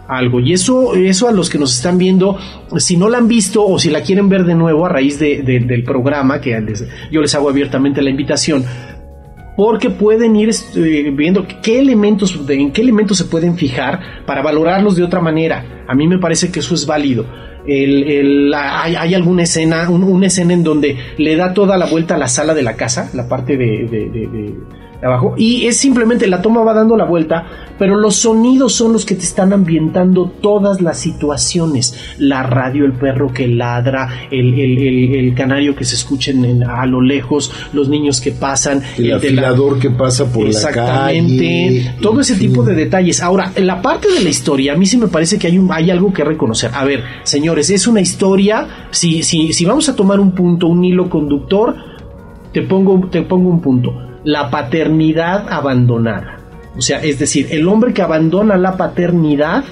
algo. 0.07 0.39
Y 0.39 0.53
eso, 0.53 0.95
eso 0.95 1.27
a 1.27 1.33
los 1.33 1.49
que 1.49 1.57
nos 1.57 1.75
están 1.75 1.97
viendo, 1.97 2.37
si 2.77 2.95
no 2.95 3.09
la 3.09 3.17
han 3.17 3.27
visto 3.27 3.65
o 3.65 3.77
si 3.77 3.89
la 3.89 4.01
quieren 4.01 4.29
ver 4.29 4.45
de 4.45 4.55
nuevo 4.55 4.85
a 4.85 4.89
raíz 4.89 5.19
del 5.19 5.83
programa, 5.83 6.39
que 6.39 6.57
yo 7.11 7.21
les 7.21 7.35
hago 7.35 7.49
abiertamente 7.49 8.01
la 8.01 8.09
invitación, 8.09 8.63
porque 9.61 9.91
pueden 9.91 10.35
ir 10.35 10.49
eh, 10.49 11.11
viendo 11.13 11.45
qué 11.61 11.77
elementos, 11.77 12.35
en 12.49 12.71
qué 12.71 12.81
elementos 12.81 13.19
se 13.19 13.25
pueden 13.25 13.55
fijar 13.55 14.23
para 14.25 14.41
valorarlos 14.41 14.95
de 14.95 15.03
otra 15.03 15.21
manera. 15.21 15.83
A 15.87 15.93
mí 15.93 16.07
me 16.07 16.17
parece 16.17 16.51
que 16.51 16.61
eso 16.61 16.73
es 16.73 16.87
válido. 16.87 17.27
hay, 18.55 19.13
alguna 19.13 19.43
escena, 19.43 19.87
una 19.87 20.25
escena 20.25 20.53
en 20.53 20.63
donde 20.63 20.97
le 21.15 21.35
da 21.35 21.53
toda 21.53 21.77
la 21.77 21.85
vuelta 21.85 22.15
a 22.15 22.17
la 22.17 22.27
sala 22.27 22.55
de 22.55 22.63
la 22.63 22.75
casa, 22.75 23.11
la 23.13 23.29
parte 23.29 23.55
de 23.55 24.55
abajo 25.03 25.33
y 25.37 25.65
es 25.65 25.77
simplemente 25.77 26.27
la 26.27 26.41
toma 26.41 26.63
va 26.63 26.73
dando 26.73 26.95
la 26.95 27.05
vuelta, 27.05 27.45
pero 27.77 27.97
los 27.97 28.17
sonidos 28.17 28.73
son 28.73 28.93
los 28.93 29.05
que 29.05 29.15
te 29.15 29.23
están 29.23 29.53
ambientando 29.53 30.31
todas 30.41 30.81
las 30.81 30.99
situaciones. 30.99 32.15
La 32.17 32.43
radio, 32.43 32.85
el 32.85 32.93
perro 32.93 33.33
que 33.33 33.47
ladra, 33.47 34.27
el, 34.29 35.33
canario 35.35 35.75
que 35.75 35.85
se 35.85 35.95
escucha 35.95 36.31
a 36.67 36.85
lo 36.85 37.01
lejos, 37.01 37.51
los 37.73 37.89
niños 37.89 38.21
que 38.21 38.31
pasan, 38.31 38.81
el, 38.97 39.13
afilador 39.13 39.79
que 39.79 39.89
pasa 39.89 40.31
por 40.31 40.47
la 40.47 40.71
calle. 40.71 41.95
todo 42.01 42.21
ese 42.21 42.35
tipo 42.35 42.63
de 42.63 42.75
detalles. 42.75 43.21
Ahora, 43.21 43.51
en 43.55 43.65
la 43.65 43.81
parte 43.81 44.11
de 44.11 44.21
la 44.21 44.29
historia, 44.29 44.73
a 44.73 44.75
mí 44.75 44.85
sí 44.85 44.97
me 44.97 45.07
parece 45.07 45.39
que 45.39 45.47
hay, 45.47 45.57
un, 45.57 45.71
hay 45.71 45.89
algo 45.89 46.13
que 46.13 46.23
reconocer. 46.23 46.71
A 46.73 46.85
ver, 46.85 47.03
señores, 47.23 47.69
es 47.69 47.87
una 47.87 48.01
historia, 48.01 48.87
si, 48.91 49.23
si, 49.23 49.53
si 49.53 49.65
vamos 49.65 49.89
a 49.89 49.95
tomar 49.95 50.19
un 50.19 50.33
punto, 50.33 50.67
un 50.67 50.83
hilo 50.85 51.09
conductor, 51.09 51.75
te 52.53 52.61
pongo, 52.61 53.07
te 53.09 53.23
pongo 53.23 53.49
un 53.49 53.61
punto 53.61 54.10
la 54.23 54.49
paternidad 54.49 55.51
abandonada. 55.51 56.37
O 56.77 56.81
sea, 56.81 56.99
es 57.01 57.19
decir, 57.19 57.47
el 57.51 57.67
hombre 57.67 57.93
que 57.93 58.01
abandona 58.01 58.57
la 58.57 58.77
paternidad 58.77 59.63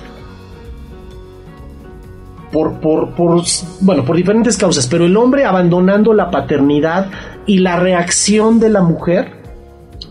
por, 2.52 2.80
por, 2.80 3.12
por, 3.12 3.44
bueno, 3.82 4.04
por 4.04 4.16
diferentes 4.16 4.58
causas, 4.58 4.88
pero 4.88 5.06
el 5.06 5.16
hombre 5.16 5.46
abandonando 5.46 6.14
la 6.14 6.32
paternidad 6.32 7.08
y 7.46 7.60
la 7.60 7.78
reacción 7.78 8.60
de 8.60 8.70
la 8.70 8.82
mujer 8.82 9.39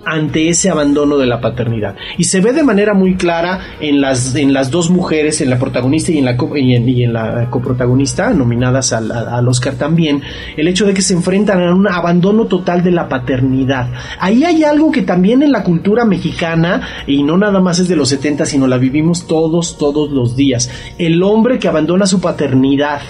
ante 0.05 0.49
ese 0.49 0.71
abandono 0.71 1.19
de 1.19 1.27
la 1.27 1.41
paternidad. 1.41 1.97
Y 2.17 2.25
se 2.25 2.41
ve 2.41 2.53
de 2.53 2.63
manera 2.63 2.95
muy 2.95 3.17
clara 3.17 3.61
en 3.81 4.01
las, 4.01 4.35
en 4.35 4.53
las 4.53 4.71
dos 4.71 4.91
mujeres, 4.91 5.41
en 5.41 5.51
la 5.51 5.59
protagonista 5.59 6.13
y 6.13 6.19
en 6.19 6.25
la, 6.25 6.37
y 6.57 7.03
en, 7.03 7.13
la 7.13 7.49
coprotagonista, 7.51 8.31
nominadas 8.31 8.93
al, 8.93 9.11
al, 9.11 9.49
Oscar 9.49 9.75
también, 9.75 10.23
el 10.57 10.69
hecho 10.69 10.87
de 10.87 10.95
que 10.95 11.03
se 11.03 11.15
enfrentan 11.15 11.63
a 11.63 11.75
un 11.75 11.89
abandono 11.89 12.47
total 12.47 12.83
de 12.83 12.91
la 12.91 13.09
paternidad. 13.09 13.89
Ahí 14.21 14.45
hay 14.45 14.65
algo 14.65 14.91
que 14.91 15.03
también 15.03 15.43
en 15.43 15.53
la 15.53 15.63
cultura 15.63 16.05
mexicana, 16.05 17.05
y 17.07 17.23
no 17.23 17.37
nada 17.37 17.61
más 17.61 17.79
es 17.79 17.89
de 17.89 17.97
los 17.97 18.09
70, 18.09 18.47
sino 18.47 18.67
la 18.67 18.79
vivimos 18.79 19.27
todos, 19.27 19.79
todos 19.79 20.11
los 20.11 20.37
días. 20.37 20.71
El 20.99 21.23
hombre 21.23 21.59
que 21.59 21.69
abandona 21.69 22.07
su 22.07 22.21
paternidad 22.21 23.01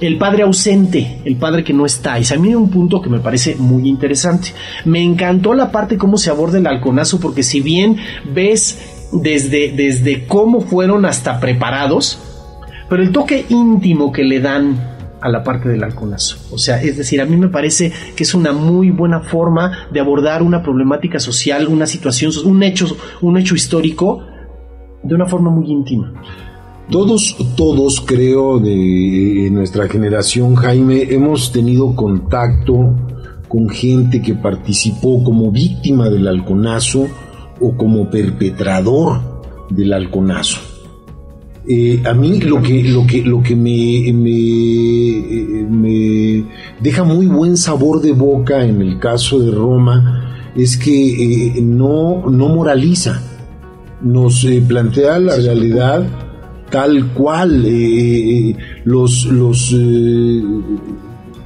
el 0.00 0.18
padre 0.18 0.42
ausente, 0.42 1.20
el 1.24 1.36
padre 1.36 1.64
que 1.64 1.72
no 1.72 1.86
está. 1.86 2.18
Y 2.18 2.24
a 2.32 2.38
mí 2.38 2.54
un 2.54 2.70
punto 2.70 3.00
que 3.00 3.10
me 3.10 3.20
parece 3.20 3.56
muy 3.56 3.88
interesante. 3.88 4.48
Me 4.84 5.02
encantó 5.02 5.54
la 5.54 5.70
parte 5.70 5.96
cómo 5.96 6.16
se 6.16 6.30
aborda 6.30 6.58
el 6.58 6.66
halconazo, 6.66 7.20
porque 7.20 7.42
si 7.42 7.60
bien 7.60 7.96
ves 8.32 9.08
desde, 9.12 9.72
desde 9.72 10.26
cómo 10.26 10.60
fueron 10.60 11.04
hasta 11.04 11.40
preparados, 11.40 12.18
pero 12.88 13.02
el 13.02 13.12
toque 13.12 13.46
íntimo 13.48 14.12
que 14.12 14.24
le 14.24 14.40
dan 14.40 14.94
a 15.20 15.28
la 15.30 15.42
parte 15.42 15.70
del 15.70 15.82
halconazo. 15.82 16.36
O 16.52 16.58
sea, 16.58 16.82
es 16.82 16.98
decir, 16.98 17.20
a 17.20 17.24
mí 17.24 17.36
me 17.36 17.48
parece 17.48 17.90
que 18.14 18.24
es 18.24 18.34
una 18.34 18.52
muy 18.52 18.90
buena 18.90 19.20
forma 19.20 19.88
de 19.90 20.00
abordar 20.00 20.42
una 20.42 20.62
problemática 20.62 21.18
social, 21.18 21.66
una 21.68 21.86
situación, 21.86 22.30
un 22.44 22.62
hecho, 22.62 22.94
un 23.22 23.38
hecho 23.38 23.54
histórico 23.54 24.26
de 25.02 25.14
una 25.14 25.24
forma 25.24 25.50
muy 25.50 25.70
íntima. 25.70 26.12
Todos, 26.90 27.36
todos 27.56 28.00
creo 28.02 28.58
de 28.60 29.48
nuestra 29.50 29.88
generación, 29.88 30.54
Jaime, 30.54 31.02
hemos 31.10 31.50
tenido 31.50 31.96
contacto 31.96 32.94
con 33.48 33.68
gente 33.70 34.20
que 34.20 34.34
participó 34.34 35.24
como 35.24 35.50
víctima 35.50 36.10
del 36.10 36.28
halconazo 36.28 37.06
o 37.60 37.76
como 37.76 38.10
perpetrador 38.10 39.20
del 39.70 39.92
halconazo. 39.92 40.58
Eh, 41.66 42.02
a 42.04 42.12
mí 42.12 42.40
lo 42.40 42.60
que, 42.60 42.82
lo 42.82 43.06
que, 43.06 43.22
lo 43.22 43.42
que 43.42 43.56
me, 43.56 44.12
me, 45.72 46.44
deja 46.80 47.04
muy 47.04 47.26
buen 47.26 47.56
sabor 47.56 48.02
de 48.02 48.12
boca 48.12 48.62
en 48.62 48.82
el 48.82 48.98
caso 48.98 49.38
de 49.38 49.50
Roma 49.50 50.52
es 50.54 50.76
que 50.76 50.92
eh, 50.92 51.62
no, 51.62 52.28
no 52.28 52.48
moraliza, 52.48 53.22
nos 54.02 54.44
eh, 54.44 54.62
plantea 54.66 55.18
la 55.18 55.36
realidad 55.36 56.06
tal 56.74 57.06
cual 57.12 57.64
eh, 57.68 58.52
los 58.82 59.26
los 59.26 59.72
eh, 59.72 60.42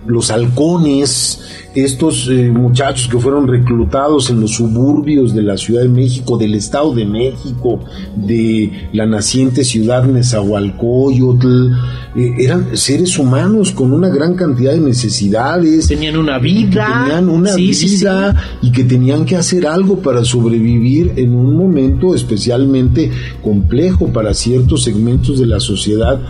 los 0.07 0.31
halcones 0.31 1.68
estos 1.75 2.29
muchachos 2.29 3.09
que 3.09 3.19
fueron 3.19 3.47
reclutados 3.47 4.31
en 4.31 4.41
los 4.41 4.53
suburbios 4.53 5.35
de 5.35 5.43
la 5.43 5.57
Ciudad 5.57 5.83
de 5.83 5.89
México, 5.89 6.37
del 6.39 6.55
Estado 6.55 6.95
de 6.95 7.07
México, 7.07 7.81
de 8.17 8.89
la 8.93 9.07
naciente 9.07 9.65
ciudad 9.65 10.05
Nezahualcóyotl, 10.05 11.73
eh, 12.17 12.35
eran 12.39 12.77
seres 12.77 13.19
humanos 13.19 13.71
con 13.73 13.93
una 13.93 14.09
gran 14.09 14.35
cantidad 14.35 14.73
de 14.73 14.81
necesidades. 14.81 15.89
Tenían 15.89 16.17
una 16.17 16.39
vida. 16.39 17.05
Tenían 17.05 17.29
una 17.29 17.55
vida 17.55 18.35
y 18.63 18.73
que 18.73 18.85
tenían 18.85 19.25
que 19.25 19.37
hacer 19.37 19.67
algo 19.67 19.99
para 20.01 20.25
sobrevivir 20.25 21.13
en 21.17 21.35
un 21.35 21.55
momento 21.57 22.15
especialmente 22.15 23.11
complejo 23.43 24.09
para 24.09 24.35
ciertos 24.35 24.85
segmentos 24.85 25.39
de 25.39 25.47
la 25.47 25.61
sociedad 25.61 26.21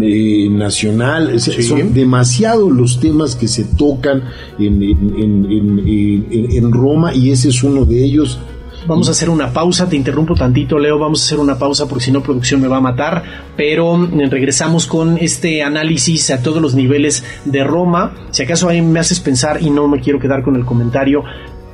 eh, 0.00 0.48
nacional. 0.50 1.38
Son 1.38 1.92
demasiados 1.92 2.72
los 2.72 2.98
temas 2.98 3.36
que 3.36 3.46
se 3.46 3.64
tocan 3.64 4.24
en, 4.58 4.82
en 5.00 6.72
Roma 6.72 7.14
y 7.14 7.30
ese 7.30 7.48
es 7.48 7.62
uno 7.62 7.84
de 7.84 8.04
ellos 8.04 8.38
Vamos 8.86 9.08
a 9.08 9.10
hacer 9.10 9.30
una 9.30 9.52
pausa, 9.52 9.88
te 9.88 9.96
interrumpo 9.96 10.34
tantito, 10.36 10.78
Leo, 10.78 10.96
vamos 10.96 11.20
a 11.20 11.24
hacer 11.24 11.40
una 11.40 11.58
pausa 11.58 11.88
porque 11.88 12.04
si 12.04 12.12
no 12.12 12.22
producción 12.22 12.60
me 12.60 12.68
va 12.68 12.76
a 12.76 12.80
matar, 12.80 13.24
pero 13.56 13.96
mm, 13.96 14.30
regresamos 14.30 14.86
con 14.86 15.18
este 15.18 15.64
análisis 15.64 16.30
a 16.30 16.40
todos 16.40 16.62
los 16.62 16.76
niveles 16.76 17.24
de 17.44 17.64
Roma. 17.64 18.14
Si 18.30 18.44
acaso 18.44 18.68
ahí 18.68 18.80
me 18.82 19.00
haces 19.00 19.18
pensar 19.18 19.60
y 19.60 19.70
no 19.70 19.88
me 19.88 20.00
quiero 20.00 20.20
quedar 20.20 20.44
con 20.44 20.54
el 20.54 20.64
comentario, 20.64 21.24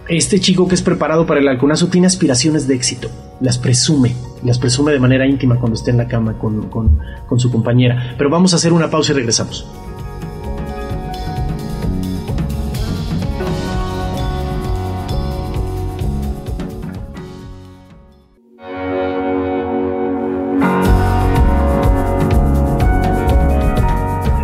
este 0.08 0.40
chico 0.40 0.66
que 0.66 0.74
es 0.74 0.80
preparado 0.80 1.26
para 1.26 1.40
el 1.40 1.48
halconazo 1.48 1.88
tiene 1.88 2.06
aspiraciones 2.06 2.66
de 2.66 2.76
éxito, 2.76 3.10
las 3.42 3.58
presume, 3.58 4.14
las 4.42 4.58
presume 4.58 4.92
de 4.92 4.98
manera 4.98 5.26
íntima 5.26 5.58
cuando 5.58 5.76
esté 5.76 5.90
en 5.90 5.98
la 5.98 6.08
cama 6.08 6.38
con, 6.38 6.70
con 6.70 7.40
su 7.40 7.52
compañera. 7.52 8.14
Pero 8.16 8.30
vamos 8.30 8.54
a 8.54 8.56
hacer 8.56 8.72
una 8.72 8.88
pausa 8.88 9.12
y 9.12 9.16
regresamos. 9.16 9.66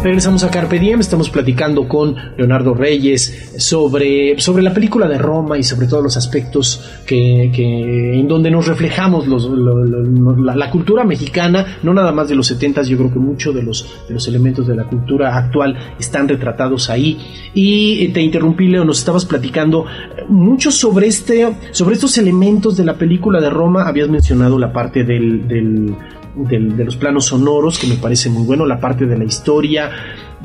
Regresamos 0.09 0.43
a 0.43 0.51
Carpe 0.51 0.79
Diem, 0.79 1.01
estamos 1.01 1.29
platicando 1.29 1.87
con 1.87 2.17
Leonardo 2.39 2.73
Reyes 2.73 3.53
sobre, 3.59 4.41
sobre 4.41 4.63
la 4.63 4.73
película 4.73 5.07
de 5.07 5.19
Roma 5.19 5.59
y 5.59 5.63
sobre 5.63 5.87
todos 5.87 6.03
los 6.03 6.17
aspectos 6.17 6.83
que, 7.05 8.15
en 8.19 8.27
donde 8.27 8.51
nos 8.51 8.67
reflejamos 8.67 9.27
la, 9.29 10.71
cultura 10.71 11.05
mexicana, 11.05 11.77
no 11.83 11.93
nada 11.93 12.11
más 12.11 12.27
de 12.27 12.37
los 12.37 12.47
70 12.47 12.85
yo 12.85 12.97
creo 12.97 13.13
que 13.13 13.19
muchos 13.19 13.55
de 13.55 13.63
los, 13.63 13.87
de 14.09 14.15
los 14.15 14.27
elementos 14.27 14.67
de 14.67 14.77
la 14.77 14.85
cultura 14.85 15.37
actual 15.37 15.77
están 16.01 16.27
retratados 16.27 16.89
ahí. 16.89 17.19
Y 17.53 18.07
eh, 18.07 18.09
te 18.09 18.23
interrumpí, 18.23 18.67
Leo, 18.67 18.87
nos 18.87 19.01
estabas 19.01 19.27
platicando 19.27 19.85
mucho 20.31 20.71
sobre, 20.71 21.07
este, 21.07 21.55
sobre 21.73 21.97
estos 21.97 22.17
elementos 22.17 22.79
de 22.79 22.87
la 22.87 22.95
película 22.95 23.43
de 23.43 23.51
Roma, 23.51 23.87
habías 23.87 24.09
mencionado 24.09 24.59
la 24.59 24.73
parte 24.73 25.05
del 25.05 25.95
de 26.39 26.85
los 26.85 26.97
planos 26.97 27.27
sonoros, 27.27 27.79
que 27.79 27.87
me 27.87 27.97
parece 27.97 28.31
muy 28.31 28.45
bueno, 28.45 28.65
la 28.67 28.79
parte 28.79 29.07
de 29.07 29.19
la 29.19 29.25
historia. 29.25 29.91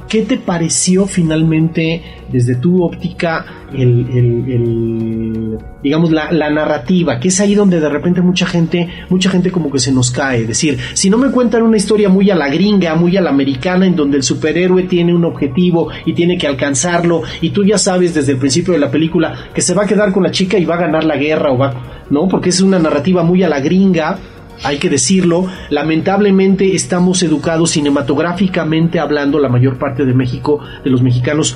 ¿Qué 0.10 0.24
te 0.24 0.38
pareció 0.38 1.06
finalmente 1.06 2.04
desde 2.32 2.56
tu 2.56 2.84
óptica 2.84 3.46
el, 3.74 5.58
digamos 5.82 6.12
la, 6.12 6.50
narrativa? 6.50 7.20
Que 7.20 7.28
es 7.30 7.40
ahí 7.40 7.56
donde 7.56 7.80
de 7.80 7.90
repente 7.90 8.22
mucha 8.22 8.46
gente, 8.46 8.90
mucha 9.10 9.30
gente 9.30 9.52
como 9.52 9.72
que 9.72 9.80
se 9.80 9.92
nos 9.92 10.12
cae. 10.12 10.42
Es 10.42 10.48
decir, 10.48 10.78
si 10.94 11.10
no 11.10 11.18
me 11.18 11.32
cuentan 11.32 11.64
una 11.64 11.78
historia 11.78 12.10
muy 12.10 12.30
a 12.32 12.36
la 12.36 12.50
gringa, 12.50 12.96
muy 12.96 13.16
a 13.18 13.22
la 13.22 13.30
americana, 13.30 13.86
en 13.86 13.96
donde 13.96 14.18
el 14.18 14.24
superhéroe 14.24 14.84
tiene 14.84 15.14
un 15.14 15.26
objetivo 15.26 15.90
y 16.06 16.14
tiene 16.14 16.38
que 16.38 16.48
alcanzarlo, 16.48 17.22
y 17.42 17.52
tú 17.52 17.64
ya 17.64 17.78
sabes 17.78 18.14
desde 18.14 18.34
el 18.34 18.40
principio 18.40 18.74
de 18.74 18.80
la 18.80 18.92
película 18.92 19.34
que 19.54 19.62
se 19.62 19.74
va 19.74 19.84
a 19.84 19.88
quedar 19.88 20.12
con 20.12 20.24
la 20.24 20.32
chica 20.32 20.58
y 20.58 20.66
va 20.66 20.76
a 20.76 20.80
ganar 20.80 21.04
la 21.04 21.18
guerra 21.18 21.52
o 21.52 21.58
va, 21.58 22.06
¿no? 22.10 22.28
Porque 22.28 22.50
es 22.50 22.62
una 22.62 22.80
narrativa 22.80 23.24
muy 23.24 23.44
a 23.44 23.50
la 23.50 23.60
gringa 23.60 24.20
hay 24.64 24.78
que 24.78 24.90
decirlo, 24.90 25.46
lamentablemente 25.70 26.74
estamos 26.74 27.22
educados 27.22 27.72
cinematográficamente 27.72 29.00
hablando, 29.00 29.40
la 29.40 29.50
mayor 29.50 29.78
parte 29.78 30.06
de 30.06 30.14
México, 30.14 30.60
de 30.84 30.90
los 30.90 31.02
mexicanos, 31.02 31.56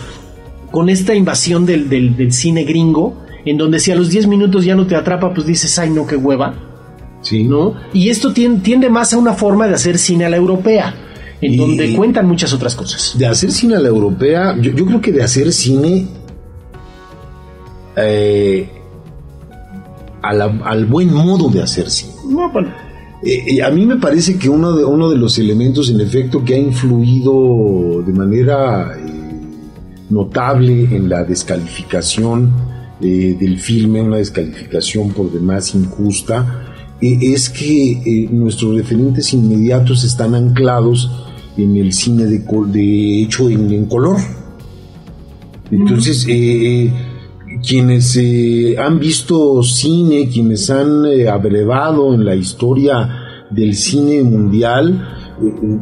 con 0.72 0.90
esta 0.90 1.16
invasión 1.16 1.66
del, 1.66 1.90
del, 1.90 2.34
cine 2.34 2.64
gringo, 2.64 3.24
en 3.46 3.58
donde 3.58 3.80
si 3.80 3.92
a 3.92 3.96
los 3.96 4.10
10 4.10 4.28
minutos 4.28 4.66
ya 4.66 4.76
no 4.76 4.86
te 4.86 4.96
atrapa, 4.96 5.34
pues 5.34 5.48
dices, 5.48 5.80
ay 5.80 5.90
no, 5.90 6.06
qué 6.06 6.18
hueva. 6.18 6.54
Sí. 7.22 7.46
¿No? 7.46 7.76
Y 7.94 8.10
esto 8.10 8.34
tiende, 8.34 8.90
más 8.90 9.14
a 9.14 9.18
una 9.18 9.34
forma 9.34 9.68
de 9.68 9.74
hacer 9.74 9.98
cine 9.98 10.26
a 10.26 10.30
la 10.30 10.38
europea, 10.38 10.94
en 11.42 11.56
donde 11.56 11.96
cuentan 11.96 12.28
muchas 12.28 12.52
otras 12.54 12.76
cosas. 12.76 13.18
De 13.18 13.26
hacer 13.26 13.52
cine 13.52 13.76
a 13.76 13.80
la 13.80 13.88
europea, 13.88 14.56
yo, 14.60 14.74
creo 14.86 15.00
que 15.00 15.14
de 15.14 15.24
hacer 15.24 15.54
cine 15.54 16.08
eh, 17.96 18.70
al 20.22 20.86
buen 20.86 21.14
modo 21.14 21.50
de 21.50 21.64
hacer 21.64 21.90
cine. 21.90 22.14
No, 22.30 22.52
bueno 22.52 22.87
eh, 23.24 23.44
eh, 23.48 23.64
a 23.64 23.72
mí 23.72 23.86
me 23.86 23.98
parece 23.98 24.38
que 24.38 24.48
uno 24.48 24.76
de, 24.76 24.86
uno 24.86 25.10
de 25.10 25.18
los 25.18 25.40
elementos, 25.40 25.90
en 25.90 26.00
efecto, 26.02 26.44
que 26.44 26.54
ha 26.54 26.60
influido 26.60 28.04
de 28.06 28.14
manera 28.14 28.96
eh, 28.96 29.12
notable 30.10 30.96
en 30.96 31.10
la 31.10 31.24
descalificación 31.24 32.78
del 33.00 33.60
filme, 33.60 34.02
una 34.02 34.18
descalificación 34.18 35.10
por 35.12 35.32
demás 35.32 35.76
injusta, 35.76 36.64
es 37.00 37.48
que 37.52 38.28
nuestros 38.32 38.76
referentes 38.76 39.34
inmediatos 39.36 40.04
están 40.04 40.34
anclados 40.34 41.12
en 41.58 41.78
el 41.78 41.94
cine 41.94 42.26
de, 42.26 42.40
de 42.40 43.22
hecho 43.22 43.52
en, 43.52 43.86
color. 43.86 44.18
Entonces, 45.70 46.26
quienes 47.66 48.16
eh, 48.18 48.76
han 48.78 49.00
visto 49.00 49.62
cine, 49.64 50.30
quienes 50.30 50.70
han 50.70 51.06
eh, 51.06 51.28
abrevado 51.28 52.14
en 52.14 52.26
la 52.26 52.36
historia 52.36 53.46
del 53.50 53.76
cine 53.76 54.24
mundial, 54.24 55.08
eh, 55.42 55.80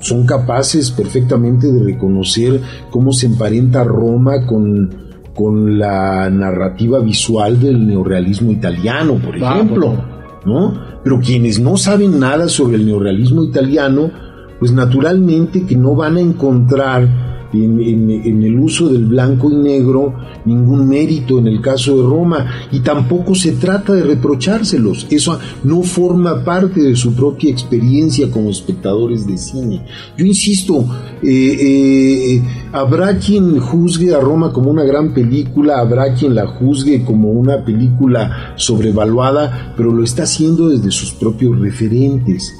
son 0.00 0.26
capaces 0.26 0.90
perfectamente 0.90 1.72
de 1.72 1.82
reconocer 1.82 2.60
cómo 2.90 3.12
se 3.12 3.26
emparenta 3.26 3.84
Roma 3.84 4.46
con, 4.46 5.12
con 5.34 5.78
la 5.78 6.28
narrativa 6.30 7.00
visual 7.00 7.58
del 7.58 7.86
neorrealismo 7.86 8.52
italiano, 8.52 9.18
por 9.24 9.36
ejemplo. 9.36 10.04
¿no? 10.44 10.74
Pero 11.02 11.20
quienes 11.20 11.58
no 11.58 11.76
saben 11.76 12.20
nada 12.20 12.48
sobre 12.48 12.76
el 12.76 12.86
neorrealismo 12.86 13.44
italiano, 13.44 14.10
pues 14.58 14.72
naturalmente 14.72 15.64
que 15.64 15.76
no 15.76 15.94
van 15.94 16.18
a 16.18 16.20
encontrar 16.20 17.23
en, 17.54 18.42
el 18.42 18.58
uso 18.58 18.88
del 18.88 19.04
blanco 19.06 19.50
y 19.50 19.54
negro 19.54 20.14
ningún 20.44 20.88
mérito 20.88 21.38
en 21.38 21.46
el 21.46 21.60
caso 21.60 21.96
de 21.96 22.08
Roma 22.08 22.46
y 22.72 22.80
tampoco 22.80 23.34
se 23.34 23.52
trata 23.52 23.92
de 23.92 24.02
reprochárselos. 24.02 25.06
Eso 25.10 25.38
no 25.62 25.82
forma 25.82 26.44
parte 26.44 26.82
de 26.82 26.96
su 26.96 27.14
propia 27.14 27.50
experiencia 27.50 28.30
como 28.30 28.50
espectadores 28.50 29.26
de 29.26 29.38
cine. 29.38 29.82
Yo 30.16 30.24
insisto, 30.24 30.84
eh, 31.22 31.56
eh, 31.60 32.42
habrá 32.72 33.18
quien 33.18 33.58
juzgue 33.58 34.14
a 34.14 34.20
Roma 34.20 34.52
como 34.52 34.70
una 34.70 34.84
gran 34.84 35.14
película, 35.14 35.78
habrá 35.78 36.14
quien 36.14 36.34
la 36.34 36.46
juzgue 36.46 37.04
como 37.04 37.30
una 37.30 37.64
película 37.64 38.54
sobrevaluada, 38.56 39.74
pero 39.76 39.92
lo 39.92 40.02
está 40.02 40.24
haciendo 40.24 40.68
desde 40.68 40.90
sus 40.90 41.12
propios 41.12 41.58
referentes. 41.58 42.52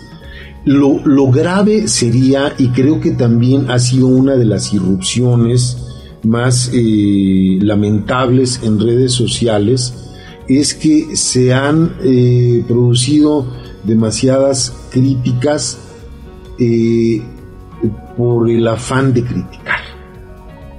Lo, 0.65 1.31
grave 1.31 1.89
sería, 1.89 2.55
y 2.57 2.69
creo 2.69 2.99
que 3.01 3.11
también 3.11 3.71
ha 3.71 3.79
sido 3.79 4.07
una 4.07 4.37
de 4.37 4.47
las 4.47 4.73
irrupciones 4.73 5.77
más 6.23 6.71
eh, 6.73 7.59
lamentables 7.61 8.61
en 8.63 8.81
redes 8.81 9.13
sociales, 9.13 9.93
es 10.49 10.75
que 10.75 11.17
se 11.17 11.53
han 11.53 11.97
eh, 12.03 12.65
producido 12.67 13.47
demasiadas 13.85 14.73
críticas 14.91 15.79
eh, 16.59 17.23
por 18.17 18.49
el 18.49 18.67
afán 18.67 19.13
de 19.13 19.23
criticar. 19.23 19.81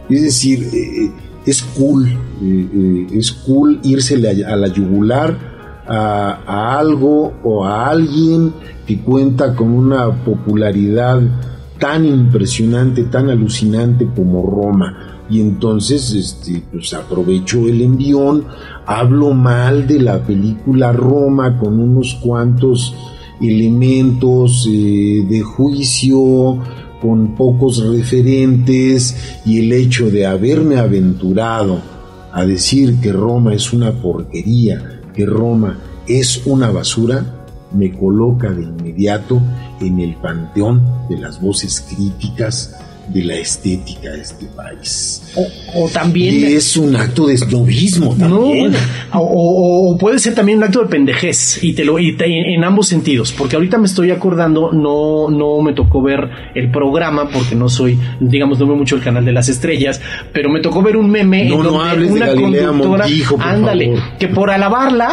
Es 0.10 0.22
decir, 0.24 1.12
es 1.46 1.62
cool, 1.62 2.08
es 3.12 3.32
cool 3.32 3.80
irse 3.84 4.16
a 4.46 4.56
la 4.56 4.68
yugular 4.68 5.55
a, 5.88 6.78
algo 6.78 7.34
o 7.44 7.66
a 7.66 7.90
alguien 7.90 8.54
que 8.86 9.00
cuenta 9.00 9.56
con 9.56 9.70
una 9.72 10.12
popularidad 10.24 11.22
tan 11.80 12.06
impresionante, 12.06 13.04
tan 13.04 13.30
alucinante 13.30 14.08
como 14.16 14.46
Roma. 14.46 15.24
Y 15.30 15.42
entonces, 15.42 16.14
este, 16.14 16.64
pues 16.72 16.94
aprovecho 16.94 17.68
el 17.68 17.82
envión, 17.82 18.46
hablo 18.86 19.34
mal 19.34 19.88
de 19.88 20.00
la 20.00 20.20
película 20.24 20.92
Roma 20.92 21.58
con 21.58 21.80
unos 21.80 22.16
cuantos 22.16 22.94
elementos 23.42 24.68
eh, 24.72 25.26
de 25.28 25.42
juicio, 25.42 26.60
con 27.02 27.36
pocos 27.36 27.84
referentes 27.86 29.40
y 29.46 29.60
el 29.60 29.74
hecho 29.74 30.10
de 30.10 30.26
haberme 30.26 30.78
aventurado 30.78 31.80
a 32.32 32.46
decir 32.46 33.00
que 33.00 33.12
Roma 33.12 33.54
es 33.54 33.72
una 33.74 33.92
porquería, 33.92 34.95
que 35.16 35.26
Roma 35.26 35.80
es 36.08 36.46
una 36.46 36.70
basura, 36.70 37.26
me 37.72 37.92
coloca 37.92 38.52
de 38.52 38.64
inmediato 38.64 39.42
en 39.82 40.00
el 40.00 40.16
panteón 40.16 41.08
de 41.10 41.18
las 41.18 41.42
voces 41.42 41.82
críticas 41.82 42.76
de 43.08 43.24
la 43.24 43.36
estética 43.36 44.12
de 44.12 44.22
este 44.22 44.46
país. 44.48 45.22
O, 45.76 45.90
también... 45.90 46.44
es 46.46 46.78
un 46.78 46.96
acto 46.96 47.28
de 47.28 47.38
snobismo 47.38 48.16
también. 48.16 48.74
o, 49.14 49.98
puede 50.00 50.20
ser 50.20 50.34
también 50.34 50.58
un 50.60 50.64
acto 50.64 50.82
de 50.82 50.88
pendejez, 50.88 51.64
y, 51.64 51.74
te 51.74 51.86
lo, 51.86 52.00
y 52.00 52.16
en 52.20 52.64
ambos 52.64 52.88
sentidos, 52.88 53.32
porque 53.32 53.56
ahorita 53.56 53.78
me 53.78 53.86
estoy 53.86 54.12
acordando, 54.12 54.72
no, 54.72 55.30
no 55.30 55.62
me 55.62 55.74
tocó 55.74 56.02
ver 56.02 56.30
el 56.56 56.72
programa, 56.72 57.30
porque 57.30 57.56
no 57.56 57.70
soy, 57.70 58.00
digamos, 58.20 58.60
no 58.60 58.68
veo 58.68 58.76
mucho 58.76 58.96
el 58.96 59.04
canal 59.04 59.26
de 59.26 59.32
las 59.32 59.50
estrellas, 59.50 60.02
pero 60.34 60.50
me 60.50 60.62
tocó 60.62 60.82
ver 60.82 60.98
un 60.98 61.10
meme 61.10 61.46
no, 61.46 61.58
en 61.58 61.64
donde 61.64 62.08
una 62.08 62.34
conductora, 62.34 63.06
ándale, 63.40 63.94
que 64.20 64.28
por 64.28 64.50
alabarla 64.50 65.12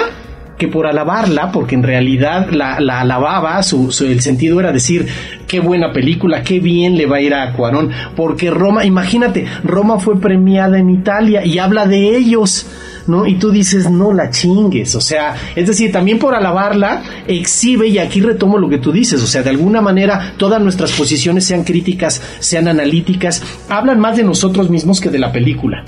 que 0.63 0.69
por 0.69 0.87
alabarla, 0.87 1.51
porque 1.51 1.75
en 1.75 1.83
realidad 1.83 2.51
la, 2.53 2.77
alababa, 2.77 3.61
su, 3.65 3.93
el 4.07 4.21
sentido 4.21 4.61
era 4.61 4.71
decir, 4.71 5.09
qué 5.49 5.59
buena 5.59 5.93
película, 5.93 6.45
qué 6.45 6.61
bien 6.61 6.97
le 6.97 7.05
va 7.05 7.17
a 7.17 7.21
ir 7.21 7.35
a 7.35 7.53
Cuarón, 7.53 7.91
porque 8.15 8.49
Roma, 8.49 8.85
imagínate, 8.85 9.45
Roma 9.65 9.99
fue 9.99 10.21
premiada 10.21 10.79
en 10.79 10.89
Italia 10.89 11.45
y 11.45 11.59
habla 11.59 11.87
de 11.87 12.17
ellos. 12.17 12.69
¿no? 13.09 13.27
Y 13.27 13.35
tú 13.35 13.51
dices, 13.51 13.91
no 13.91 14.13
la 14.13 14.31
chingues, 14.31 14.95
o 14.95 15.01
sea, 15.01 15.35
es 15.57 15.67
decir, 15.67 15.91
también 15.91 16.21
por 16.21 16.37
alabarla, 16.37 17.03
exhibe, 17.27 17.89
y 17.89 17.99
aquí 17.99 18.21
retomo 18.21 18.57
lo 18.57 18.69
que 18.69 18.79
tú 18.79 18.93
dices, 18.93 19.21
o 19.21 19.27
sea, 19.27 19.43
de 19.43 19.51
alguna 19.51 19.81
manera 19.81 20.35
todas 20.37 20.63
nuestras 20.63 20.93
posiciones, 20.93 21.45
sean 21.45 21.65
críticas, 21.65 22.23
sean 22.39 22.69
analíticas, 22.69 23.43
hablan 23.69 23.99
más 23.99 24.17
de 24.17 24.23
nosotros 24.23 24.71
mismos 24.71 25.01
que 25.01 25.11
de 25.11 25.19
la 25.19 25.33
película. 25.33 25.85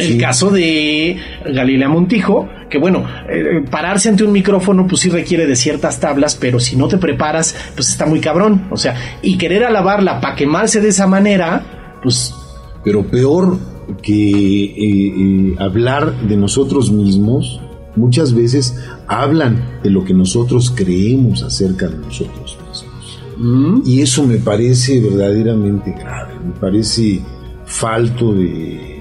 El 0.00 0.18
caso 0.18 0.50
de 0.50 1.16
Galilea 1.44 1.88
Montijo, 1.88 2.48
que 2.68 2.78
bueno, 2.78 3.04
eh, 3.28 3.62
pararse 3.70 4.08
ante 4.08 4.24
un 4.24 4.32
micrófono 4.32 4.86
pues 4.86 5.02
sí 5.02 5.10
requiere 5.10 5.46
de 5.46 5.56
ciertas 5.56 6.00
tablas, 6.00 6.36
pero 6.40 6.58
si 6.58 6.76
no 6.76 6.88
te 6.88 6.98
preparas, 6.98 7.54
pues 7.74 7.88
está 7.90 8.06
muy 8.06 8.20
cabrón. 8.20 8.66
O 8.70 8.76
sea, 8.76 8.94
y 9.22 9.36
querer 9.36 9.64
alabarla 9.64 10.20
para 10.20 10.36
quemarse 10.36 10.80
de 10.80 10.88
esa 10.88 11.06
manera, 11.06 11.98
pues... 12.02 12.34
Pero 12.82 13.06
peor 13.06 13.58
que 14.02 14.64
eh, 14.64 14.74
eh, 14.76 15.56
hablar 15.58 16.14
de 16.22 16.36
nosotros 16.36 16.90
mismos, 16.90 17.60
muchas 17.96 18.34
veces 18.34 18.76
hablan 19.06 19.80
de 19.82 19.90
lo 19.90 20.04
que 20.04 20.14
nosotros 20.14 20.72
creemos 20.74 21.42
acerca 21.42 21.88
de 21.88 21.98
nosotros 21.98 22.56
mismos. 22.68 23.20
Mm. 23.36 23.82
Y 23.84 24.02
eso 24.02 24.24
me 24.26 24.36
parece 24.36 25.00
verdaderamente 25.00 25.92
grave, 25.92 26.34
me 26.44 26.52
parece 26.52 27.20
falto 27.66 28.32
de 28.32 28.99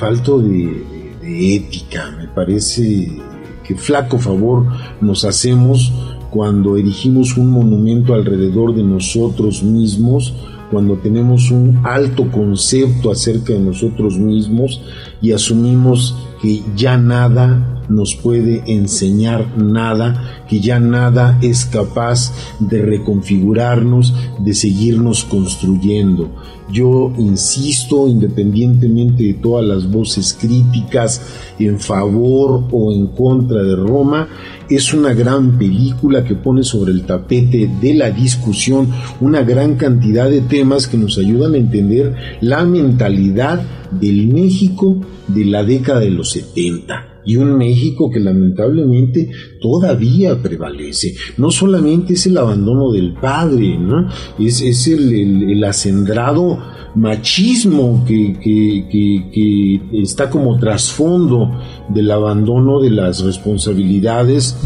falto 0.00 0.40
de, 0.40 0.82
ética. 1.22 2.10
Me 2.18 2.26
parece 2.26 3.20
que 3.62 3.74
flaco 3.76 4.18
favor 4.18 4.66
nos 5.00 5.24
hacemos 5.24 5.92
cuando 6.30 6.78
erigimos 6.78 7.36
un 7.36 7.50
monumento 7.50 8.14
alrededor 8.14 8.74
de 8.74 8.82
nosotros 8.82 9.62
mismos, 9.62 10.32
cuando 10.70 10.96
tenemos 10.96 11.50
un 11.50 11.80
alto 11.84 12.30
concepto 12.30 13.12
acerca 13.12 13.52
de 13.52 13.60
nosotros 13.60 14.18
mismos 14.18 14.80
y 15.20 15.32
asumimos 15.32 16.16
que 16.40 16.62
ya 16.74 16.96
nada 16.96 17.79
nos 17.90 18.14
puede 18.14 18.62
enseñar 18.66 19.58
nada, 19.58 20.44
que 20.48 20.60
ya 20.60 20.80
nada 20.80 21.38
es 21.42 21.66
capaz 21.66 22.32
de 22.60 22.80
reconfigurarnos, 22.80 24.14
de 24.38 24.54
seguirnos 24.54 25.24
construyendo. 25.24 26.30
Yo 26.72 27.12
insisto, 27.18 28.06
independientemente 28.06 29.24
de 29.24 29.34
todas 29.34 29.66
las 29.66 29.90
voces 29.90 30.36
críticas 30.40 31.20
en 31.58 31.80
favor 31.80 32.64
o 32.70 32.92
en 32.92 33.08
contra 33.08 33.62
de 33.62 33.74
Roma, 33.74 34.28
es 34.68 34.94
una 34.94 35.12
gran 35.12 35.58
película 35.58 36.22
que 36.22 36.36
pone 36.36 36.62
sobre 36.62 36.92
el 36.92 37.02
tapete 37.02 37.68
de 37.80 37.94
la 37.94 38.12
discusión 38.12 38.88
una 39.20 39.42
gran 39.42 39.74
cantidad 39.74 40.30
de 40.30 40.42
temas 40.42 40.86
que 40.86 40.96
nos 40.96 41.18
ayudan 41.18 41.54
a 41.54 41.58
entender 41.58 42.14
la 42.40 42.64
mentalidad 42.64 43.60
del 43.90 44.28
México 44.28 44.96
de 45.26 45.44
la 45.46 45.64
década 45.64 45.98
de 45.98 46.10
los 46.10 46.30
70 46.30 47.10
y 47.24 47.36
un 47.36 47.56
México 47.56 48.10
que 48.10 48.20
lamentablemente 48.20 49.30
todavía 49.60 50.40
prevalece. 50.42 51.14
No 51.36 51.50
solamente 51.50 52.14
es 52.14 52.26
el 52.26 52.38
abandono 52.38 52.90
del 52.90 53.14
padre, 53.14 53.78
¿no? 53.78 54.08
es, 54.38 54.60
es 54.62 54.86
el, 54.88 55.50
el, 55.50 55.64
acendrado 55.64 56.58
machismo 56.94 58.04
que, 58.06 58.36
que, 58.40 59.30
que, 59.32 60.02
está 60.02 60.28
como 60.28 60.58
trasfondo 60.58 61.50
del 61.88 62.10
abandono 62.10 62.80
de 62.80 62.90
las 62.90 63.20
responsabilidades 63.22 64.56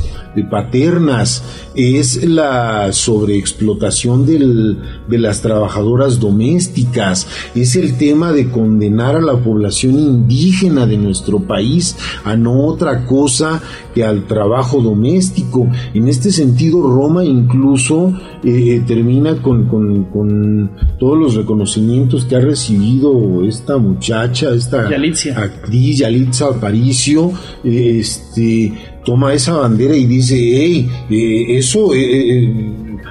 paternas, 0.42 1.44
es 1.76 2.24
la 2.24 2.92
sobreexplotación 2.92 4.26
de 4.26 5.18
las 5.18 5.42
trabajadoras 5.42 6.18
domésticas, 6.18 7.28
es 7.54 7.76
el 7.76 7.96
tema 7.96 8.32
de 8.32 8.50
condenar 8.50 9.16
a 9.16 9.20
la 9.20 9.36
población 9.36 9.98
indígena 9.98 10.86
de 10.86 10.96
nuestro 10.96 11.40
país 11.40 11.96
a 12.24 12.36
no 12.36 12.66
otra 12.66 13.06
cosa 13.06 13.62
que 13.94 14.04
al 14.04 14.26
trabajo 14.26 14.82
doméstico. 14.84 15.68
En 15.92 16.06
este 16.06 16.30
sentido, 16.30 16.80
Roma 16.82 17.24
incluso 17.24 18.12
eh, 18.44 18.82
termina 18.86 19.42
con, 19.42 19.66
con, 19.66 20.70
todos 20.98 21.18
los 21.18 21.34
reconocimientos 21.34 22.24
que 22.24 22.36
ha 22.36 22.40
recibido 22.40 23.42
esta 23.44 23.76
muchacha, 23.78 24.54
esta 24.54 24.88
actriz 25.36 25.98
Yalitza 25.98 26.46
Aparicio, 26.46 27.32
este 27.64 28.72
toma 29.04 29.34
esa 29.34 29.56
bandera 29.56 29.94
y 29.94 30.06
dice, 30.06 30.34
hey, 30.36 30.88
eh, 31.10 31.58
eso, 31.58 31.90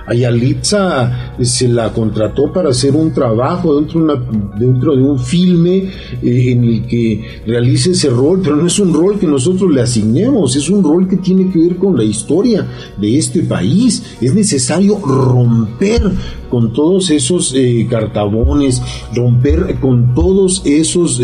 eh, 0.07 0.11
eh, 0.11 0.23
Ayalitza 0.23 1.35
se 1.41 1.67
la 1.67 1.91
contrató 1.91 2.51
para 2.51 2.69
hacer 2.69 2.95
un 2.95 3.13
trabajo 3.13 3.79
dentro 3.79 4.05
de, 4.05 4.65
dentro 4.65 4.95
de 4.95 5.01
un 5.01 5.19
filme 5.19 5.89
en 6.21 6.63
el 6.63 6.85
que 6.87 7.41
realice 7.45 7.91
ese 7.91 8.09
rol, 8.09 8.41
pero 8.43 8.55
no 8.55 8.67
es 8.67 8.79
un 8.79 8.93
rol 8.93 9.19
que 9.19 9.27
nosotros 9.27 9.71
le 9.71 9.81
asignemos, 9.81 10.55
es 10.55 10.69
un 10.69 10.83
rol 10.83 11.07
que 11.07 11.17
tiene 11.17 11.51
que 11.51 11.59
ver 11.59 11.77
con 11.77 11.97
la 11.97 12.03
historia 12.03 12.65
de 12.97 13.17
este 13.17 13.43
país. 13.43 14.03
Es 14.21 14.33
necesario 14.33 14.99
romper 14.99 16.01
con 16.49 16.73
todos 16.73 17.09
esos 17.09 17.55
cartabones, 17.89 18.81
romper 19.15 19.75
con 19.79 20.13
todos 20.13 20.61
esos 20.65 21.21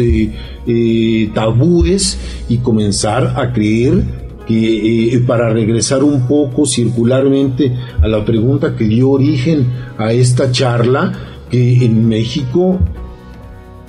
tabúes 1.34 2.18
y 2.50 2.58
comenzar 2.58 3.34
a 3.38 3.54
creer 3.54 4.29
eh, 4.49 5.23
para 5.27 5.49
regresar 5.49 6.03
un 6.03 6.27
poco 6.27 6.65
circularmente 6.65 7.75
a 8.01 8.07
la 8.07 8.25
pregunta 8.25 8.75
que 8.75 8.85
dio 8.85 9.12
origen 9.12 9.67
a 9.97 10.12
esta 10.12 10.51
charla, 10.51 11.13
que 11.49 11.85
en 11.85 12.07
México 12.07 12.79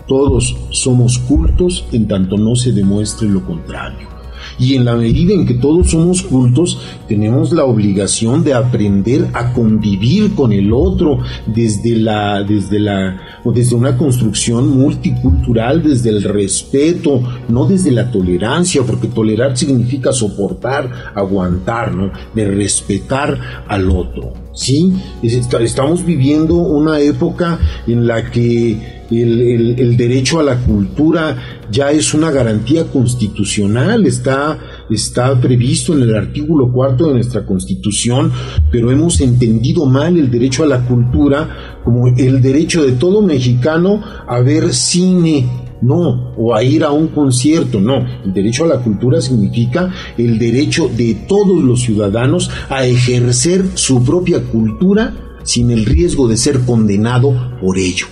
todos 0.06 0.56
somos 0.70 1.18
cultos 1.18 1.86
en 1.92 2.08
tanto 2.08 2.36
no 2.36 2.56
se 2.56 2.72
demuestre 2.72 3.28
lo 3.28 3.44
contrario 3.44 4.09
y 4.58 4.74
en 4.74 4.84
la 4.84 4.94
medida 4.94 5.32
en 5.32 5.46
que 5.46 5.54
todos 5.54 5.90
somos 5.90 6.22
cultos, 6.22 6.78
tenemos 7.08 7.52
la 7.52 7.64
obligación 7.64 8.44
de 8.44 8.54
aprender 8.54 9.28
a 9.32 9.52
convivir 9.52 10.34
con 10.34 10.52
el 10.52 10.72
otro 10.72 11.18
desde 11.46 11.96
la, 11.96 12.42
desde 12.42 12.78
la, 12.78 13.20
o 13.44 13.52
desde 13.52 13.74
una 13.74 13.96
construcción 13.96 14.68
multicultural, 14.68 15.82
desde 15.82 16.10
el 16.10 16.22
respeto, 16.22 17.22
no 17.48 17.66
desde 17.66 17.90
la 17.90 18.10
tolerancia, 18.10 18.82
porque 18.82 19.08
tolerar 19.08 19.56
significa 19.56 20.12
soportar, 20.12 21.12
aguantar, 21.14 21.94
¿no? 21.94 22.10
De 22.34 22.46
respetar 22.46 23.38
al 23.66 23.90
otro. 23.90 24.49
¿Sí? 24.60 24.92
Estamos 25.22 26.04
viviendo 26.04 26.56
una 26.56 27.00
época 27.00 27.58
en 27.86 28.06
la 28.06 28.30
que 28.30 29.00
el, 29.10 29.96
derecho 29.96 30.38
a 30.38 30.42
la 30.42 30.56
cultura 30.56 31.62
ya 31.70 31.90
es 31.92 32.12
una 32.12 32.30
garantía 32.30 32.84
constitucional, 32.84 34.04
está, 34.04 34.58
está 34.90 35.40
previsto 35.40 35.94
en 35.94 36.02
el 36.02 36.14
artículo 36.14 36.70
cuarto 36.70 37.06
de 37.06 37.14
nuestra 37.14 37.46
constitución, 37.46 38.30
pero 38.70 38.90
hemos 38.90 39.22
entendido 39.22 39.86
mal 39.86 40.18
el 40.18 40.30
derecho 40.30 40.64
a 40.64 40.66
la 40.66 40.84
cultura 40.84 41.80
como 41.82 42.08
el 42.08 42.42
derecho 42.42 42.84
de 42.84 42.92
todo 42.92 43.22
mexicano 43.22 44.02
a 44.28 44.40
ver 44.40 44.74
cine, 44.74 45.69
no, 45.82 46.32
o 46.36 46.54
a 46.54 46.62
ir 46.62 46.84
a 46.84 46.90
un 46.90 47.08
concierto, 47.08 47.80
no. 47.80 48.06
El 48.24 48.32
derecho 48.32 48.64
a 48.64 48.68
la 48.68 48.82
cultura 48.82 49.20
significa 49.20 49.92
el 50.18 50.38
derecho 50.38 50.88
de 50.88 51.14
todos 51.26 51.62
los 51.62 51.80
ciudadanos 51.80 52.50
a 52.68 52.84
ejercer 52.84 53.64
su 53.74 54.04
propia 54.04 54.42
cultura 54.42 55.14
sin 55.42 55.70
el 55.70 55.86
riesgo 55.86 56.28
de 56.28 56.36
ser 56.36 56.60
condenado 56.60 57.32
por 57.60 57.78
ello. 57.78 58.06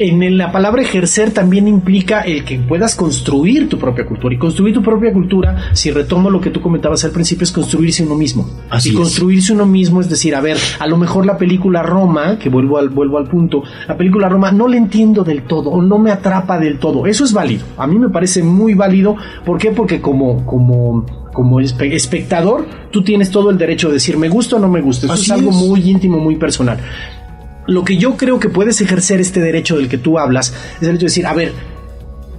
En 0.00 0.38
la 0.38 0.52
palabra 0.52 0.82
ejercer 0.82 1.32
también 1.32 1.66
implica 1.66 2.20
el 2.20 2.44
que 2.44 2.58
puedas 2.58 2.94
construir 2.94 3.68
tu 3.68 3.78
propia 3.78 4.06
cultura. 4.06 4.32
Y 4.32 4.38
construir 4.38 4.72
tu 4.72 4.82
propia 4.82 5.12
cultura, 5.12 5.70
si 5.72 5.90
retomo 5.90 6.30
lo 6.30 6.40
que 6.40 6.50
tú 6.50 6.60
comentabas 6.60 7.04
al 7.04 7.10
principio, 7.10 7.42
es 7.42 7.50
construirse 7.50 8.04
uno 8.04 8.14
mismo. 8.14 8.48
Así 8.70 8.90
y 8.90 8.94
construirse 8.94 9.52
uno 9.52 9.66
mismo 9.66 10.00
es 10.00 10.08
decir, 10.08 10.36
a 10.36 10.40
ver, 10.40 10.56
a 10.78 10.86
lo 10.86 10.98
mejor 10.98 11.26
la 11.26 11.36
película 11.36 11.82
Roma, 11.82 12.38
que 12.38 12.48
vuelvo 12.48 12.78
al, 12.78 12.90
vuelvo 12.90 13.18
al 13.18 13.26
punto, 13.26 13.64
la 13.88 13.96
película 13.96 14.28
Roma 14.28 14.52
no 14.52 14.68
la 14.68 14.76
entiendo 14.76 15.24
del 15.24 15.42
todo 15.42 15.70
o 15.70 15.82
no 15.82 15.98
me 15.98 16.12
atrapa 16.12 16.60
del 16.60 16.78
todo. 16.78 17.06
Eso 17.06 17.24
es 17.24 17.32
válido. 17.32 17.64
A 17.76 17.88
mí 17.88 17.98
me 17.98 18.08
parece 18.08 18.44
muy 18.44 18.74
válido. 18.74 19.16
¿Por 19.44 19.58
qué? 19.58 19.72
Porque 19.72 20.00
como, 20.00 20.46
como, 20.46 21.06
como 21.32 21.58
espectador, 21.58 22.66
tú 22.92 23.02
tienes 23.02 23.32
todo 23.32 23.50
el 23.50 23.58
derecho 23.58 23.88
de 23.88 23.94
decir 23.94 24.16
me 24.16 24.28
gusta 24.28 24.56
o 24.56 24.58
no 24.60 24.68
me 24.68 24.80
gusta. 24.80 25.06
Eso 25.06 25.14
es 25.14 25.30
algo 25.32 25.50
muy 25.50 25.90
íntimo, 25.90 26.18
muy 26.18 26.36
personal 26.36 26.78
lo 27.68 27.84
que 27.84 27.98
yo 27.98 28.16
creo 28.16 28.40
que 28.40 28.48
puedes 28.48 28.80
ejercer 28.80 29.20
este 29.20 29.40
derecho 29.40 29.76
del 29.76 29.88
que 29.88 29.98
tú 29.98 30.18
hablas 30.18 30.54
es 30.80 30.88
el 30.88 30.96
hecho 30.96 31.00
de 31.00 31.10
decir, 31.10 31.26
a 31.26 31.34
ver, 31.34 31.52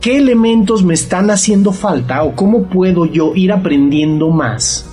¿qué 0.01 0.17
elementos 0.17 0.83
me 0.83 0.95
están 0.95 1.29
haciendo 1.29 1.71
falta 1.71 2.23
o 2.23 2.35
cómo 2.35 2.63
puedo 2.63 3.05
yo 3.05 3.33
ir 3.35 3.51
aprendiendo 3.51 4.31
más? 4.31 4.89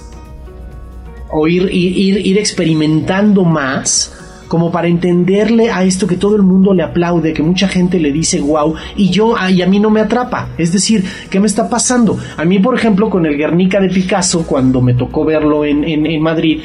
O 1.31 1.49
ir, 1.49 1.63
ir, 1.73 2.19
ir, 2.25 2.39
experimentando 2.39 3.45
más 3.45 4.13
como 4.47 4.71
para 4.71 4.89
entenderle 4.89 5.71
a 5.71 5.83
esto 5.85 6.07
que 6.07 6.17
todo 6.17 6.37
el 6.37 6.43
mundo 6.43 6.75
le 6.75 6.83
aplaude, 6.83 7.33
que 7.33 7.43
mucha 7.43 7.67
gente 7.67 7.99
le 7.99 8.13
dice 8.13 8.41
wow, 8.41 8.75
y 8.95 9.09
yo, 9.09 9.35
y 9.49 9.63
a 9.63 9.67
mí 9.67 9.81
no 9.81 9.91
me 9.91 10.01
atrapa. 10.01 10.51
Es 10.59 10.71
decir, 10.71 11.03
¿qué 11.31 11.41
me 11.41 11.47
está 11.47 11.69
pasando? 11.71 12.19
A 12.37 12.45
mí, 12.45 12.59
por 12.59 12.77
ejemplo, 12.77 13.09
con 13.09 13.25
el 13.25 13.39
Guernica 13.39 13.81
de 13.81 13.89
Picasso, 13.89 14.47
cuando 14.47 14.83
me 14.83 14.93
tocó 14.93 15.25
verlo 15.25 15.65
en, 15.65 15.83
en, 15.83 16.05
en 16.07 16.23
Madrid, 16.23 16.61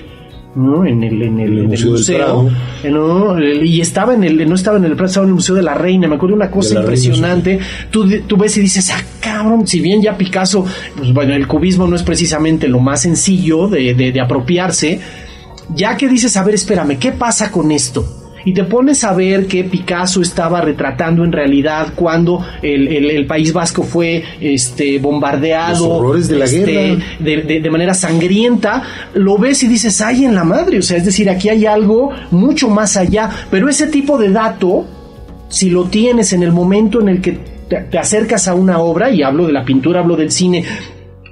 ¿no? 0.55 0.85
En 0.85 1.03
el, 1.03 1.21
en 1.21 1.39
el, 1.39 1.67
museo, 1.67 2.49
y 3.63 3.81
estaba 3.81 4.13
en 4.13 4.23
el, 4.23 4.47
no 4.47 4.55
estaba 4.55 4.77
en 4.77 4.85
el 4.85 4.91
estaba 4.99 5.23
en 5.23 5.29
el 5.29 5.35
Museo 5.35 5.55
de 5.55 5.61
la 5.61 5.73
Reina, 5.73 6.07
me 6.07 6.15
acuerdo 6.15 6.35
una 6.35 6.51
cosa 6.51 6.79
impresionante, 6.79 7.59
tú, 7.89 8.07
tú 8.27 8.37
ves 8.37 8.57
y 8.57 8.61
dices, 8.61 8.91
ah, 8.91 9.01
cabrón, 9.19 9.65
si 9.65 9.79
bien 9.79 10.01
ya 10.01 10.17
Picasso, 10.17 10.65
pues 10.97 11.13
bueno, 11.13 11.33
el 11.33 11.47
cubismo 11.47 11.87
no 11.87 11.95
es 11.95 12.03
precisamente 12.03 12.67
lo 12.67 12.79
más 12.79 13.01
sencillo 13.01 13.67
de, 13.67 13.93
de, 13.93 14.11
de 14.11 14.21
apropiarse, 14.21 14.99
ya 15.73 15.95
que 15.95 16.07
dices, 16.07 16.35
a 16.35 16.43
ver, 16.43 16.55
espérame, 16.55 16.97
¿qué 16.97 17.11
pasa 17.11 17.49
con 17.51 17.71
esto? 17.71 18.20
Y 18.45 18.53
te 18.53 18.63
pones 18.63 19.03
a 19.03 19.13
ver 19.13 19.47
que 19.47 19.63
Picasso 19.63 20.21
estaba 20.21 20.61
retratando 20.61 21.23
en 21.23 21.31
realidad 21.31 21.93
cuando 21.95 22.45
el, 22.61 23.25
País 23.27 23.53
Vasco 23.53 23.83
fue 23.83 24.23
este, 24.39 24.99
bombardeado 24.99 26.13
de, 26.13 26.35
la 26.35 26.45
este, 26.45 26.97
De, 27.19 27.69
manera 27.69 27.93
sangrienta, 27.93 28.83
lo 29.13 29.37
ves 29.37 29.63
y 29.63 29.67
dices, 29.67 30.01
ay 30.01 30.25
en 30.25 30.35
la 30.35 30.43
madre, 30.43 30.79
o 30.79 30.81
sea, 30.81 30.97
es 30.97 31.05
decir, 31.05 31.29
aquí 31.29 31.49
hay 31.49 31.65
algo 31.65 32.11
mucho 32.31 32.69
más 32.69 32.97
allá, 32.97 33.29
pero 33.49 33.69
ese 33.69 33.87
tipo 33.87 34.17
de 34.17 34.31
dato, 34.31 34.85
si 35.49 35.69
lo 35.69 35.85
tienes 35.85 36.33
en 36.33 36.43
el 36.43 36.51
momento 36.51 36.99
en 36.99 37.09
el 37.09 37.21
que 37.21 37.39
te, 37.69 37.97
acercas 37.97 38.47
a 38.47 38.55
una 38.55 38.79
obra, 38.79 39.11
y 39.11 39.23
hablo 39.23 39.47
de 39.47 39.53
la 39.53 39.63
pintura, 39.63 40.01
hablo 40.01 40.15
del 40.15 40.31
cine, 40.31 40.65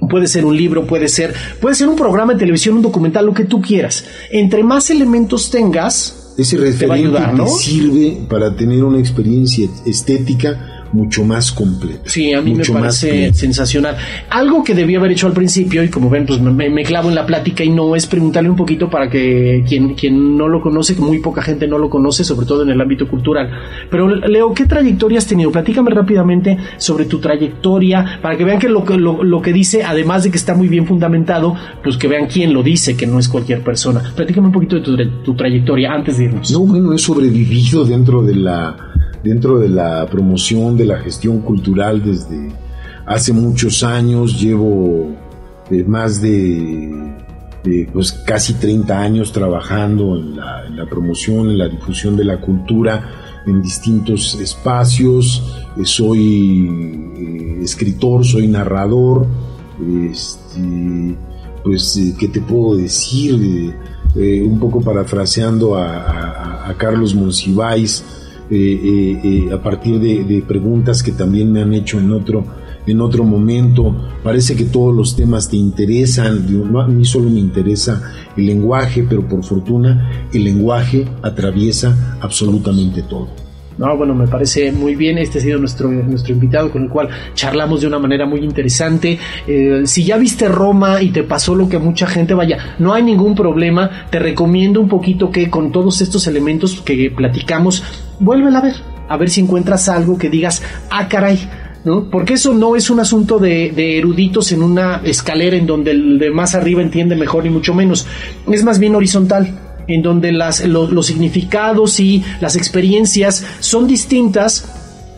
puede 0.09 0.27
ser 0.27 0.45
un 0.45 0.55
libro, 0.55 0.85
puede 0.85 1.07
ser, 1.07 1.33
puede 1.59 1.75
ser 1.75 1.89
un 1.89 1.95
programa 1.95 2.33
de 2.33 2.39
televisión, 2.39 2.77
un 2.77 2.81
documental, 2.81 3.25
lo 3.25 3.33
que 3.33 3.45
tú 3.45 3.61
quieras. 3.61 4.05
Entre 4.31 4.63
más 4.63 4.89
elementos 4.89 5.49
tengas, 5.49 6.18
ese 6.41 6.57
referente 6.57 7.19
te, 7.19 7.47
sirve 7.47 8.17
para 8.29 8.55
tener 8.55 8.83
una 8.83 8.99
experiencia 8.99 9.69
estética 9.85 10.78
mucho 10.91 11.23
más 11.23 11.51
completa. 11.51 12.01
Sí, 12.05 12.33
a 12.33 12.41
mí 12.41 12.53
me 12.53 12.63
parece 12.65 13.33
sensacional. 13.33 13.97
Algo 14.29 14.63
que 14.63 14.73
debía 14.73 14.99
haber 14.99 15.11
hecho 15.11 15.27
al 15.27 15.33
principio, 15.33 15.83
y 15.83 15.89
como 15.89 16.09
ven, 16.09 16.25
pues 16.25 16.39
me, 16.41 16.83
clavo 16.83 17.09
en 17.09 17.15
la 17.15 17.25
plática 17.25 17.63
y 17.63 17.69
no 17.69 17.95
es 17.95 18.07
preguntarle 18.07 18.49
un 18.49 18.55
poquito 18.55 18.89
para 18.89 19.09
que 19.09 19.63
quien, 19.67 19.93
quien 19.95 20.37
no 20.37 20.47
lo 20.47 20.61
conoce, 20.61 20.95
que 20.95 21.01
muy 21.01 21.19
poca 21.19 21.41
gente 21.41 21.67
no 21.67 21.77
lo 21.77 21.89
conoce, 21.89 22.23
sobre 22.23 22.45
todo 22.45 22.63
en 22.63 22.69
el 22.69 22.81
ámbito 22.81 23.07
cultural. 23.07 23.49
Pero 23.89 24.07
Leo, 24.07 24.53
¿qué 24.53 24.65
trayectoria 24.65 25.17
has 25.17 25.27
tenido? 25.27 25.51
Platícame 25.51 25.91
rápidamente 25.91 26.57
sobre 26.77 27.05
tu 27.05 27.19
trayectoria, 27.19 28.19
para 28.21 28.37
que 28.37 28.43
vean 28.43 28.59
que 28.59 28.69
lo, 28.69 28.85
lo, 28.97 29.23
lo 29.23 29.41
que 29.41 29.53
dice, 29.53 29.83
además 29.83 30.23
de 30.23 30.31
que 30.31 30.37
está 30.37 30.55
muy 30.55 30.67
bien 30.67 30.85
fundamentado, 30.85 31.55
pues 31.83 31.97
que 31.97 32.07
vean 32.07 32.27
quién 32.27 32.53
lo 32.53 32.63
dice, 32.63 32.95
que 32.95 33.05
no 33.05 33.19
es 33.19 33.27
cualquier 33.27 33.63
persona. 33.63 34.01
Platícame 34.15 34.47
un 34.47 34.53
poquito 34.53 34.77
de 34.77 34.81
tu, 34.81 34.95
tu 35.23 35.35
trayectoria 35.35 35.91
antes 35.91 36.17
de 36.17 36.25
irnos. 36.25 36.51
No, 36.51 36.61
bueno, 36.61 36.93
he 36.93 36.97
sobrevivido 36.97 37.85
dentro 37.85 38.21
de 38.21 38.35
la 38.35 38.75
dentro 39.23 39.59
de 39.59 39.69
la 39.69 40.05
promoción 40.07 40.77
de 40.77 40.85
la 40.85 40.99
gestión 40.99 41.39
cultural 41.41 42.03
desde 42.03 42.49
hace 43.05 43.33
muchos 43.33 43.83
años, 43.83 44.39
llevo 44.39 45.15
eh, 45.71 45.83
más 45.83 46.21
de, 46.21 47.15
pues 47.91 48.11
casi 48.11 48.53
30 48.53 48.99
años 48.99 49.31
trabajando 49.31 50.15
en 50.15 50.35
la, 50.35 50.85
promoción, 50.89 51.49
en 51.49 51.57
la 51.57 51.67
difusión 51.67 52.15
de 52.15 52.23
la 52.23 52.39
cultura 52.39 53.41
en 53.45 53.61
distintos 53.61 54.35
espacios, 54.39 55.43
eh, 55.77 55.85
soy 55.85 56.67
eh, 57.17 57.63
escritor, 57.63 58.23
soy 58.25 58.47
narrador, 58.47 59.25
este, 60.11 61.15
pues, 61.63 61.99
¿qué 62.19 62.27
te 62.27 62.41
puedo 62.41 62.77
decir? 62.77 63.75
un 64.15 64.59
poco 64.59 64.81
parafraseando 64.81 65.75
a, 65.77 66.67
a 66.67 66.73
Carlos 66.77 67.13
Monsiváis, 67.13 68.03
eh, 68.51 68.79
eh, 68.83 69.19
eh, 69.23 69.53
a 69.53 69.61
partir 69.61 69.99
de, 69.99 70.43
preguntas 70.47 71.03
que 71.03 71.11
también 71.11 71.51
me 71.51 71.61
han 71.61 71.73
hecho 71.73 71.99
en 71.99 72.11
otro, 72.11 72.43
en 72.87 73.01
otro 73.01 73.23
momento. 73.23 73.95
Parece 74.23 74.55
que 74.55 74.65
todos 74.65 74.95
los 74.95 75.15
temas 75.15 75.49
te 75.49 75.57
interesan. 75.57 76.47
a 76.75 76.87
mí 76.87 77.05
solo 77.05 77.29
me 77.29 77.39
interesa 77.39 78.01
el 78.35 78.47
lenguaje, 78.47 79.05
pero 79.07 79.27
por 79.27 79.43
fortuna 79.43 80.27
el 80.33 80.43
lenguaje 80.43 81.07
atraviesa 81.21 82.17
absolutamente 82.21 83.03
todo. 83.03 83.48
No, 83.79 83.95
bueno, 83.95 84.13
me 84.13 84.27
parece 84.27 84.73
muy 84.73 84.95
bien. 84.95 85.17
Este 85.17 85.39
ha 85.39 85.41
sido 85.41 85.57
nuestro, 85.57 85.89
nuestro 85.89 86.33
invitado 86.33 86.69
con 86.69 86.83
el 86.83 86.89
cual 86.89 87.07
charlamos 87.33 87.79
de 87.79 87.87
una 87.87 87.97
manera 87.97 88.25
muy 88.25 88.41
interesante. 88.41 89.17
Eh, 89.47 89.83
si 89.85 90.03
ya 90.03 90.17
viste 90.17 90.49
Roma 90.49 91.01
y 91.01 91.11
te 91.11 91.23
pasó 91.23 91.55
lo 91.55 91.69
que 91.69 91.79
mucha 91.79 92.05
gente 92.05 92.33
vaya, 92.33 92.75
no 92.77 92.93
hay 92.93 93.03
ningún 93.03 93.35
problema. 93.35 93.89
Te 94.11 94.19
recomiendo 94.19 94.81
un 94.81 94.89
poquito 94.89 95.31
que 95.31 95.49
con 95.49 95.71
todos 95.71 96.01
estos 96.01 96.27
elementos 96.27 96.81
que 96.81 97.09
platicamos, 97.09 97.81
vuélvela 98.19 98.59
a 98.59 98.63
ver. 98.63 98.75
A 99.07 99.15
ver 99.15 99.29
si 99.29 99.39
encuentras 99.39 99.87
algo 99.87 100.17
que 100.17 100.29
digas, 100.29 100.61
ah, 100.91 101.07
caray, 101.07 101.39
¿no? 101.85 102.09
Porque 102.11 102.33
eso 102.33 102.53
no 102.53 102.75
es 102.75 102.89
un 102.89 102.99
asunto 102.99 103.39
de, 103.39 103.71
de, 103.73 103.97
eruditos 103.97 104.51
en 104.51 104.61
una 104.61 104.99
escalera 105.05 105.55
en 105.55 105.65
donde 105.65 105.91
el 105.91 106.19
de 106.19 106.31
más 106.31 106.53
arriba 106.53 106.81
entiende 106.81 107.15
mejor 107.15 107.45
ni 107.45 107.49
mucho 107.49 107.73
menos. 107.73 108.05
Es 108.51 108.61
más 108.65 108.77
bien 108.77 108.93
horizontal 108.93 109.68
en 109.89 110.01
donde 110.01 110.31
las, 110.31 110.65
los 110.65 111.05
significados 111.05 111.99
y 111.99 112.23
las 112.39 112.55
experiencias 112.55 113.45
son 113.59 113.87
distintas 113.87 114.71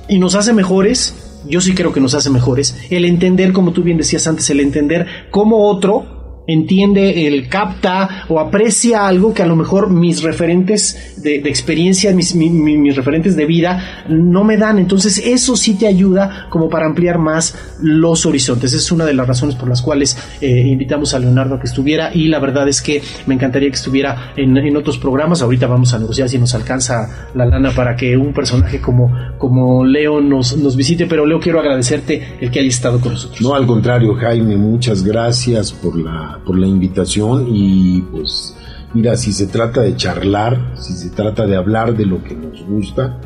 y 0.08 0.18
nos 0.18 0.34
hace 0.36 0.54
mejores, 0.54 1.14
yo 1.46 1.62
sí 1.62 1.74
creo 1.76 1.94
que 1.94 2.00
nos 2.00 2.14
hace 2.16 2.30
mejores, 2.30 2.78
el 2.90 3.06
entender, 3.06 3.54
como 3.54 3.74
tú 3.74 3.84
bien 3.84 3.98
decías 3.98 4.26
antes, 4.28 4.50
el 4.50 4.60
entender 4.60 5.06
cómo 5.30 5.68
otro 5.68 6.21
entiende, 6.48 7.28
el 7.28 7.48
capta 7.48 8.26
o 8.30 8.40
aprecia 8.40 9.08
algo 9.08 9.34
que 9.34 9.44
a 9.44 9.46
lo 9.46 9.56
mejor 9.56 9.90
mis 9.90 10.24
referentes 10.24 11.22
de, 11.22 11.36
experiencia, 11.36 12.14
mis, 12.14 12.36
mis, 12.36 12.96
referentes 12.96 13.36
de 13.36 13.46
vida 13.46 14.06
no 14.10 14.44
me 14.44 14.58
dan. 14.58 14.80
Entonces 14.80 15.22
eso 15.24 15.56
sí 15.56 15.76
te 15.76 15.88
ayuda 15.88 16.48
como 16.50 16.70
para 16.70 16.86
ampliar 16.86 17.20
más 17.20 17.56
los 17.82 18.26
horizontes. 18.26 18.74
Es 18.74 18.92
una 18.92 19.06
de 19.06 19.14
las 19.14 19.28
razones 19.28 19.56
por 19.56 19.70
las 19.70 19.82
cuales 19.82 20.18
eh, 20.42 20.68
invitamos 20.68 21.14
a 21.14 21.20
Leonardo 21.20 21.56
a 21.56 21.60
que 21.60 21.68
estuviera 21.68 22.14
y 22.14 22.28
la 22.28 22.40
verdad 22.40 22.68
es 22.68 22.82
que 22.82 23.02
me 23.28 23.36
encantaría 23.36 23.70
que 23.70 23.76
estuviera 23.76 24.34
en, 24.36 24.58
en, 24.58 24.76
otros 24.78 24.98
programas. 24.98 25.42
Ahorita 25.42 25.68
vamos 25.68 25.94
a 25.94 26.00
negociar 26.00 26.30
si 26.30 26.38
nos 26.38 26.56
alcanza 26.56 27.30
la 27.36 27.46
lana 27.46 27.72
para 27.72 27.96
que 27.96 28.18
un 28.18 28.34
personaje 28.34 28.82
como, 28.82 29.12
como 29.38 29.86
Leo 29.86 30.22
nos, 30.22 30.58
nos 30.58 30.76
visite. 30.76 31.06
Pero 31.06 31.26
Leo, 31.26 31.40
quiero 31.40 31.60
agradecerte 31.60 32.38
el 32.40 32.50
que 32.50 32.60
haya 32.60 32.70
estado 32.70 33.00
con 33.00 33.14
nosotros. 33.14 33.42
No, 33.42 33.54
al 33.54 33.68
contrario, 33.68 34.16
Jaime, 34.16 34.58
muchas 34.58 35.04
gracias 35.04 35.72
por 35.72 35.98
la 35.98 36.41
por 36.46 36.58
la 36.58 36.68
invitación 36.68 37.48
y 37.50 38.02
pues 38.02 38.56
mira, 38.94 39.16
si 39.16 39.32
se 39.34 39.48
trata 39.48 39.82
de 39.82 39.96
charlar, 39.96 40.74
si 40.78 40.94
se 40.94 41.10
trata 41.10 41.46
de 41.46 41.56
hablar 41.56 41.96
de 41.96 42.06
lo 42.06 42.24
que 42.24 42.36
nos 42.36 42.64
gusta, 42.66 43.20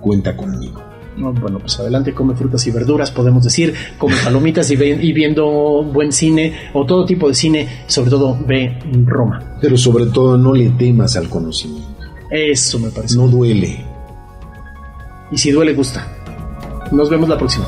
cuenta 0.00 0.36
conmigo. 0.36 0.82
bueno, 1.16 1.58
pues 1.58 1.78
adelante, 1.80 2.12
come 2.12 2.34
frutas 2.34 2.66
y 2.66 2.70
verduras, 2.70 3.10
podemos 3.10 3.44
decir, 3.44 3.74
come 3.98 4.14
palomitas 4.22 4.70
y, 4.70 4.74
y, 4.74 5.12
viendo 5.12 5.82
buen 5.82 6.12
cine 6.12 6.70
o 6.74 6.84
todo 6.84 7.04
tipo 7.04 7.28
de 7.28 7.34
cine, 7.34 7.68
sobre 7.86 8.10
todo 8.10 8.38
ve 8.46 8.78
Roma. 9.04 9.56
Pero 9.60 9.76
sobre 9.76 10.06
todo 10.06 10.36
no 10.36 10.52
le 10.52 10.70
temas 10.70 11.16
al 11.16 11.28
conocimiento. 11.28 11.96
Eso 12.30 12.78
me 12.78 12.90
parece. 12.90 13.16
No 13.16 13.28
duele. 13.28 13.84
Y 15.30 15.38
si 15.38 15.50
duele, 15.50 15.74
gusta. 15.74 16.06
Nos 16.92 17.10
vemos 17.10 17.28
la 17.28 17.38
próxima. 17.38 17.66